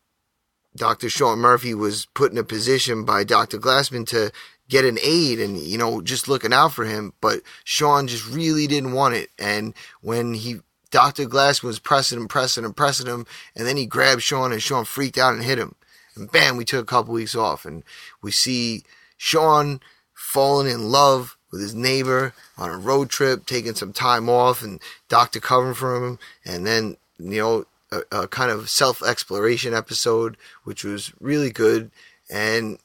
Dr. 0.75 1.09
Sean 1.09 1.39
Murphy 1.39 1.73
was 1.73 2.07
put 2.13 2.31
in 2.31 2.37
a 2.37 2.43
position 2.43 3.03
by 3.03 3.23
Dr. 3.23 3.57
Glassman 3.57 4.07
to 4.07 4.31
get 4.69 4.85
an 4.85 4.99
aid 5.03 5.39
and, 5.39 5.57
you 5.57 5.77
know, 5.77 6.01
just 6.01 6.27
looking 6.27 6.53
out 6.53 6.73
for 6.73 6.85
him. 6.85 7.13
But 7.21 7.41
Sean 7.63 8.07
just 8.07 8.27
really 8.27 8.67
didn't 8.67 8.93
want 8.93 9.15
it. 9.15 9.29
And 9.39 9.73
when 10.01 10.35
he, 10.35 10.59
Dr. 10.91 11.25
Glassman 11.25 11.63
was 11.63 11.79
pressing 11.79 12.19
and 12.19 12.29
pressing 12.29 12.63
and 12.63 12.75
pressing 12.75 13.07
him, 13.07 13.25
and 13.55 13.67
then 13.67 13.77
he 13.77 13.85
grabbed 13.85 14.21
Sean 14.21 14.51
and 14.51 14.61
Sean 14.61 14.85
freaked 14.85 15.17
out 15.17 15.33
and 15.33 15.43
hit 15.43 15.57
him. 15.57 15.75
And 16.15 16.31
bam, 16.31 16.55
we 16.55 16.65
took 16.65 16.83
a 16.83 16.85
couple 16.85 17.13
weeks 17.13 17.35
off 17.35 17.65
and 17.65 17.83
we 18.21 18.31
see 18.31 18.83
Sean 19.17 19.79
falling 20.13 20.71
in 20.71 20.91
love 20.91 21.35
with 21.51 21.61
his 21.61 21.73
neighbor 21.73 22.33
on 22.57 22.69
a 22.69 22.77
road 22.77 23.09
trip, 23.09 23.47
taking 23.47 23.73
some 23.73 23.91
time 23.91 24.29
off 24.29 24.61
and 24.61 24.79
doctor 25.07 25.39
covering 25.39 25.73
for 25.73 25.95
him. 25.95 26.19
And 26.45 26.67
then, 26.67 26.97
you 27.17 27.41
know, 27.41 27.65
a, 27.91 28.01
a 28.11 28.27
kind 28.27 28.51
of 28.51 28.69
self 28.69 29.03
exploration 29.03 29.73
episode, 29.73 30.37
which 30.63 30.83
was 30.83 31.13
really 31.19 31.51
good. 31.51 31.91
And 32.29 32.79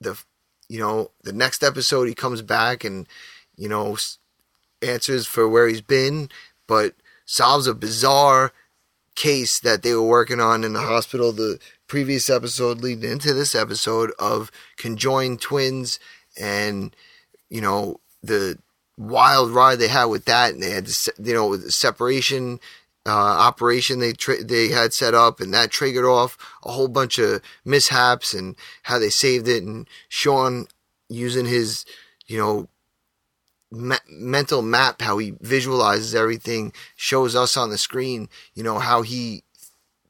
the, 0.00 0.20
you 0.68 0.80
know, 0.80 1.10
the 1.22 1.32
next 1.32 1.62
episode 1.62 2.08
he 2.08 2.14
comes 2.14 2.42
back 2.42 2.84
and, 2.84 3.06
you 3.56 3.68
know, 3.68 3.96
answers 4.82 5.26
for 5.26 5.48
where 5.48 5.68
he's 5.68 5.80
been, 5.80 6.28
but 6.66 6.94
solves 7.24 7.66
a 7.66 7.74
bizarre 7.74 8.52
case 9.14 9.58
that 9.60 9.82
they 9.82 9.92
were 9.92 10.02
working 10.02 10.40
on 10.40 10.62
in 10.62 10.72
the 10.72 10.80
hospital 10.80 11.32
the 11.32 11.58
previous 11.88 12.30
episode 12.30 12.80
leading 12.80 13.10
into 13.10 13.34
this 13.34 13.52
episode 13.52 14.12
of 14.18 14.52
conjoined 14.76 15.40
twins 15.40 15.98
and 16.40 16.94
you 17.50 17.60
know 17.60 17.98
the 18.22 18.56
wild 18.96 19.50
ride 19.50 19.80
they 19.80 19.88
had 19.88 20.04
with 20.04 20.24
that 20.26 20.52
and 20.52 20.62
they 20.62 20.70
had 20.70 20.88
you 21.18 21.34
know 21.34 21.56
the 21.56 21.72
separation 21.72 22.60
uh, 23.08 23.12
operation 23.12 23.98
they 23.98 24.12
tra- 24.12 24.44
they 24.44 24.68
had 24.68 24.92
set 24.92 25.14
up 25.14 25.40
and 25.40 25.52
that 25.54 25.70
triggered 25.70 26.04
off 26.04 26.36
a 26.64 26.70
whole 26.70 26.88
bunch 26.88 27.18
of 27.18 27.40
mishaps 27.64 28.34
and 28.34 28.56
how 28.84 28.98
they 28.98 29.10
saved 29.10 29.48
it 29.48 29.62
and 29.62 29.88
Sean 30.08 30.66
using 31.08 31.46
his 31.46 31.84
you 32.26 32.38
know 32.38 32.68
me- 33.70 33.96
mental 34.08 34.62
map, 34.62 35.02
how 35.02 35.18
he 35.18 35.34
visualizes 35.40 36.14
everything, 36.14 36.72
shows 36.96 37.34
us 37.34 37.56
on 37.56 37.70
the 37.70 37.78
screen, 37.78 38.28
you 38.54 38.62
know, 38.62 38.78
how 38.78 39.02
he 39.02 39.44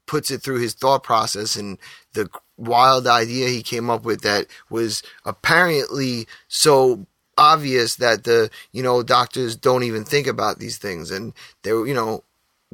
puts 0.05 0.31
it 0.31 0.41
through 0.41 0.59
his 0.59 0.73
thought 0.73 1.03
process 1.03 1.55
and 1.55 1.77
the 2.13 2.29
wild 2.57 3.05
idea 3.05 3.47
he 3.47 3.61
came 3.61 3.89
up 3.89 4.03
with 4.03 4.21
that 4.21 4.47
was 4.69 5.03
apparently 5.23 6.27
so 6.47 7.05
obvious 7.37 7.95
that 7.95 8.23
the, 8.23 8.49
you 8.71 8.81
know, 8.81 9.03
doctors 9.03 9.55
don't 9.55 9.83
even 9.83 10.03
think 10.03 10.27
about 10.27 10.59
these 10.59 10.77
things. 10.77 11.11
And 11.11 11.33
they 11.61 11.71
were, 11.73 11.87
you 11.87 11.93
know, 11.93 12.23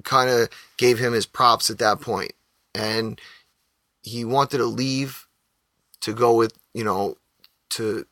kind 0.04 0.30
of 0.30 0.50
gave 0.78 1.00
him 1.00 1.14
his 1.14 1.26
props 1.26 1.70
at 1.70 1.80
that 1.80 2.02
point. 2.02 2.34
And 2.74 3.20
he 4.04 4.26
wanted 4.26 4.58
to 4.58 4.66
leave 4.66 5.28
to 6.02 6.14
go 6.14 6.36
with, 6.36 6.54
you 6.74 6.84
know, 6.84 7.18
to 7.72 8.06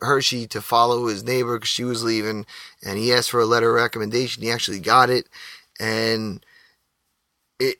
Hershey 0.00 0.46
to 0.48 0.60
follow 0.60 1.06
his 1.06 1.24
neighbor 1.24 1.56
because 1.56 1.68
she 1.68 1.84
was 1.84 2.04
leaving, 2.04 2.46
and 2.84 2.98
he 2.98 3.12
asked 3.12 3.30
for 3.30 3.40
a 3.40 3.46
letter 3.46 3.76
of 3.76 3.82
recommendation. 3.82 4.42
He 4.42 4.50
actually 4.50 4.80
got 4.80 5.10
it, 5.10 5.28
and 5.78 6.44
it 7.58 7.76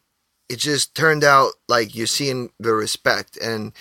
it 0.48 0.58
just 0.58 0.94
turned 0.94 1.24
out 1.24 1.52
like 1.68 1.94
you're 1.94 2.06
seeing 2.06 2.50
the 2.58 2.74
respect, 2.74 3.38
and 3.38 3.72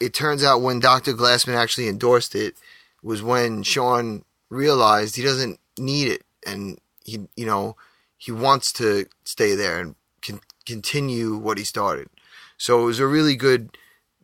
it 0.00 0.14
turns 0.14 0.42
out 0.42 0.62
when 0.62 0.80
Dr. 0.80 1.12
Glassman 1.12 1.54
actually 1.54 1.88
endorsed 1.88 2.34
it 2.34 2.56
was 3.02 3.22
when 3.22 3.62
Sean 3.62 4.24
realized 4.48 5.16
he 5.16 5.22
doesn't 5.22 5.60
need 5.78 6.08
it, 6.08 6.22
and 6.46 6.78
he 7.04 7.26
you 7.36 7.46
know 7.46 7.76
he 8.22 8.30
wants 8.30 8.72
to 8.72 9.06
stay 9.24 9.56
there 9.56 9.80
and 9.80 9.96
can 10.20 10.38
continue 10.64 11.36
what 11.36 11.58
he 11.58 11.64
started. 11.64 12.08
So 12.56 12.80
it 12.80 12.84
was 12.84 13.00
a 13.00 13.06
really 13.08 13.34
good, 13.34 13.76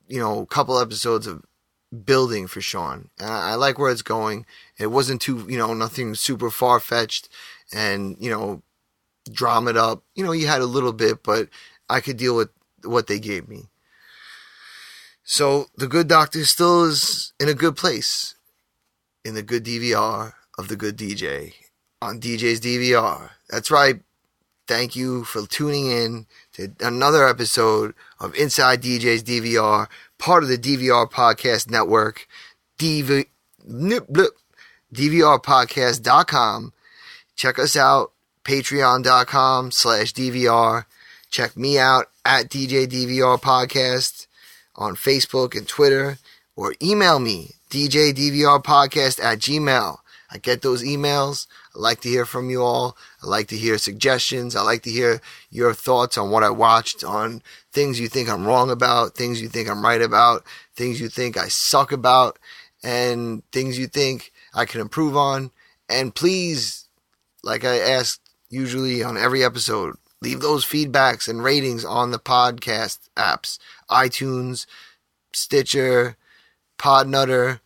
you 0.06 0.20
know, 0.20 0.46
couple 0.46 0.78
episodes 0.78 1.26
of 1.26 1.44
building 2.04 2.46
for 2.46 2.60
Sean. 2.60 3.10
And 3.18 3.28
I, 3.28 3.50
I 3.50 3.54
like 3.56 3.76
where 3.76 3.90
it's 3.90 4.02
going. 4.02 4.46
It 4.78 4.92
wasn't 4.92 5.20
too, 5.20 5.44
you 5.48 5.58
know, 5.58 5.74
nothing 5.74 6.14
super 6.14 6.48
far 6.48 6.78
fetched 6.78 7.28
and, 7.72 8.16
you 8.20 8.30
know, 8.30 8.62
drama 9.32 9.70
it 9.70 9.76
up. 9.76 10.04
You 10.14 10.24
know, 10.24 10.30
you 10.30 10.46
had 10.46 10.60
a 10.60 10.66
little 10.66 10.92
bit, 10.92 11.24
but 11.24 11.48
I 11.90 12.00
could 12.00 12.18
deal 12.18 12.36
with 12.36 12.50
what 12.84 13.08
they 13.08 13.18
gave 13.18 13.48
me. 13.48 13.64
So 15.24 15.70
the 15.76 15.88
good 15.88 16.06
doctor 16.06 16.44
still 16.44 16.84
is 16.84 17.32
in 17.40 17.48
a 17.48 17.54
good 17.54 17.74
place 17.74 18.36
in 19.24 19.34
the 19.34 19.42
good 19.42 19.64
DVR 19.64 20.34
of 20.56 20.68
the 20.68 20.76
good 20.76 20.96
DJ 20.96 21.54
on 22.00 22.20
DJ's 22.20 22.60
DVR. 22.60 23.30
That's 23.48 23.70
right. 23.70 24.00
Thank 24.66 24.94
you 24.94 25.24
for 25.24 25.46
tuning 25.46 25.86
in 25.90 26.26
to 26.52 26.72
another 26.80 27.26
episode 27.26 27.94
of 28.20 28.34
Inside 28.34 28.82
DJ's 28.82 29.22
DVR 29.22 29.88
part 30.18 30.42
of 30.42 30.48
the 30.48 30.58
DVR 30.58 31.10
Podcast 31.10 31.70
Network, 31.70 32.26
DV, 32.78 33.26
DVRpodcast.com. 34.92 36.72
Check 37.36 37.58
us 37.58 37.76
out, 37.76 38.12
patreon.com 38.44 39.70
slash 39.70 40.12
DVR. 40.12 40.84
Check 41.30 41.56
me 41.56 41.78
out 41.78 42.06
at 42.24 42.48
DJ 42.48 42.86
DVR 42.86 43.40
Podcast 43.40 44.26
on 44.74 44.96
Facebook 44.96 45.56
and 45.56 45.68
Twitter, 45.68 46.18
or 46.56 46.74
email 46.82 47.18
me, 47.18 47.52
DJDVRpodcast 47.70 49.22
at 49.22 49.38
gmail. 49.38 49.98
I 50.30 50.38
get 50.38 50.62
those 50.62 50.82
emails. 50.82 51.46
I 51.78 51.80
like 51.80 52.00
to 52.00 52.08
hear 52.08 52.24
from 52.24 52.50
you 52.50 52.62
all. 52.62 52.96
I 53.22 53.28
like 53.28 53.46
to 53.48 53.56
hear 53.56 53.78
suggestions. 53.78 54.56
I 54.56 54.62
like 54.62 54.82
to 54.82 54.90
hear 54.90 55.20
your 55.48 55.72
thoughts 55.72 56.18
on 56.18 56.30
what 56.30 56.42
I 56.42 56.50
watched, 56.50 57.04
on 57.04 57.40
things 57.72 58.00
you 58.00 58.08
think 58.08 58.28
I'm 58.28 58.46
wrong 58.46 58.68
about, 58.68 59.14
things 59.14 59.40
you 59.40 59.48
think 59.48 59.70
I'm 59.70 59.84
right 59.84 60.02
about, 60.02 60.44
things 60.74 61.00
you 61.00 61.08
think 61.08 61.36
I 61.36 61.46
suck 61.46 61.92
about, 61.92 62.38
and 62.82 63.48
things 63.52 63.78
you 63.78 63.86
think 63.86 64.32
I 64.52 64.64
can 64.64 64.80
improve 64.80 65.16
on. 65.16 65.52
And 65.88 66.14
please, 66.14 66.86
like 67.44 67.64
I 67.64 67.78
ask 67.78 68.20
usually 68.50 69.04
on 69.04 69.16
every 69.16 69.44
episode, 69.44 69.94
leave 70.20 70.40
those 70.40 70.64
feedbacks 70.64 71.28
and 71.28 71.44
ratings 71.44 71.84
on 71.84 72.10
the 72.10 72.18
podcast 72.18 73.08
apps 73.16 73.60
iTunes, 73.88 74.66
Stitcher, 75.32 76.16
Podnutter, 76.76 77.60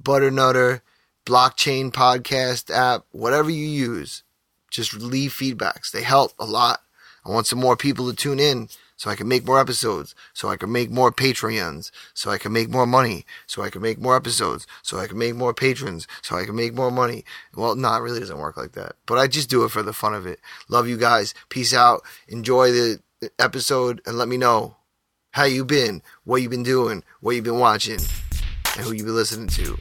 Butternutter 0.00 0.80
blockchain 1.24 1.90
podcast 1.90 2.70
app, 2.74 3.04
whatever 3.10 3.50
you 3.50 3.66
use, 3.66 4.22
just 4.70 4.94
leave 4.94 5.32
feedbacks. 5.32 5.90
They 5.90 6.02
help 6.02 6.32
a 6.38 6.44
lot. 6.44 6.80
I 7.24 7.30
want 7.30 7.46
some 7.46 7.60
more 7.60 7.76
people 7.76 8.10
to 8.10 8.16
tune 8.16 8.40
in 8.40 8.68
so 8.96 9.10
I 9.10 9.16
can 9.16 9.26
make 9.26 9.44
more 9.44 9.60
episodes, 9.60 10.14
so 10.32 10.48
I 10.48 10.56
can 10.56 10.70
make 10.70 10.90
more 10.90 11.10
Patreons, 11.10 11.90
so 12.14 12.30
I 12.30 12.38
can 12.38 12.52
make 12.52 12.68
more 12.68 12.86
money, 12.86 13.26
so 13.46 13.62
I 13.62 13.70
can 13.70 13.82
make 13.82 13.98
more 13.98 14.16
episodes, 14.16 14.66
so 14.82 14.98
I 14.98 15.08
can 15.08 15.18
make 15.18 15.34
more 15.34 15.52
patrons, 15.52 16.06
so 16.22 16.36
I 16.36 16.44
can 16.44 16.54
make 16.54 16.72
more 16.72 16.90
money. 16.90 17.24
Well, 17.54 17.74
no, 17.74 17.92
it 17.94 17.98
really 17.98 18.20
doesn't 18.20 18.38
work 18.38 18.56
like 18.56 18.72
that. 18.72 18.94
But 19.06 19.18
I 19.18 19.26
just 19.26 19.50
do 19.50 19.64
it 19.64 19.70
for 19.70 19.82
the 19.82 19.92
fun 19.92 20.14
of 20.14 20.26
it. 20.26 20.40
Love 20.68 20.86
you 20.88 20.96
guys. 20.96 21.34
Peace 21.48 21.74
out. 21.74 22.02
Enjoy 22.28 22.70
the 22.70 23.00
episode 23.38 24.00
and 24.06 24.18
let 24.18 24.28
me 24.28 24.36
know 24.36 24.76
how 25.32 25.44
you 25.44 25.64
been, 25.64 26.02
what 26.24 26.42
you've 26.42 26.50
been 26.50 26.62
doing, 26.62 27.02
what 27.20 27.34
you've 27.34 27.44
been 27.44 27.58
watching, 27.58 27.98
and 28.76 28.86
who 28.86 28.92
you've 28.92 29.06
been 29.06 29.16
listening 29.16 29.48
to. 29.48 29.78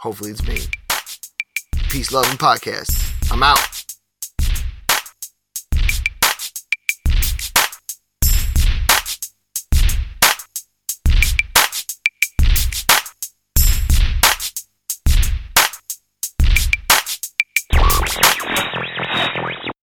Hopefully 0.00 0.30
it's 0.30 0.42
me. 0.48 0.56
Peace, 1.90 2.10
love, 2.10 2.28
and 2.30 2.38
podcast. 2.38 3.30
I'm 3.30 3.42
out. 3.42 3.69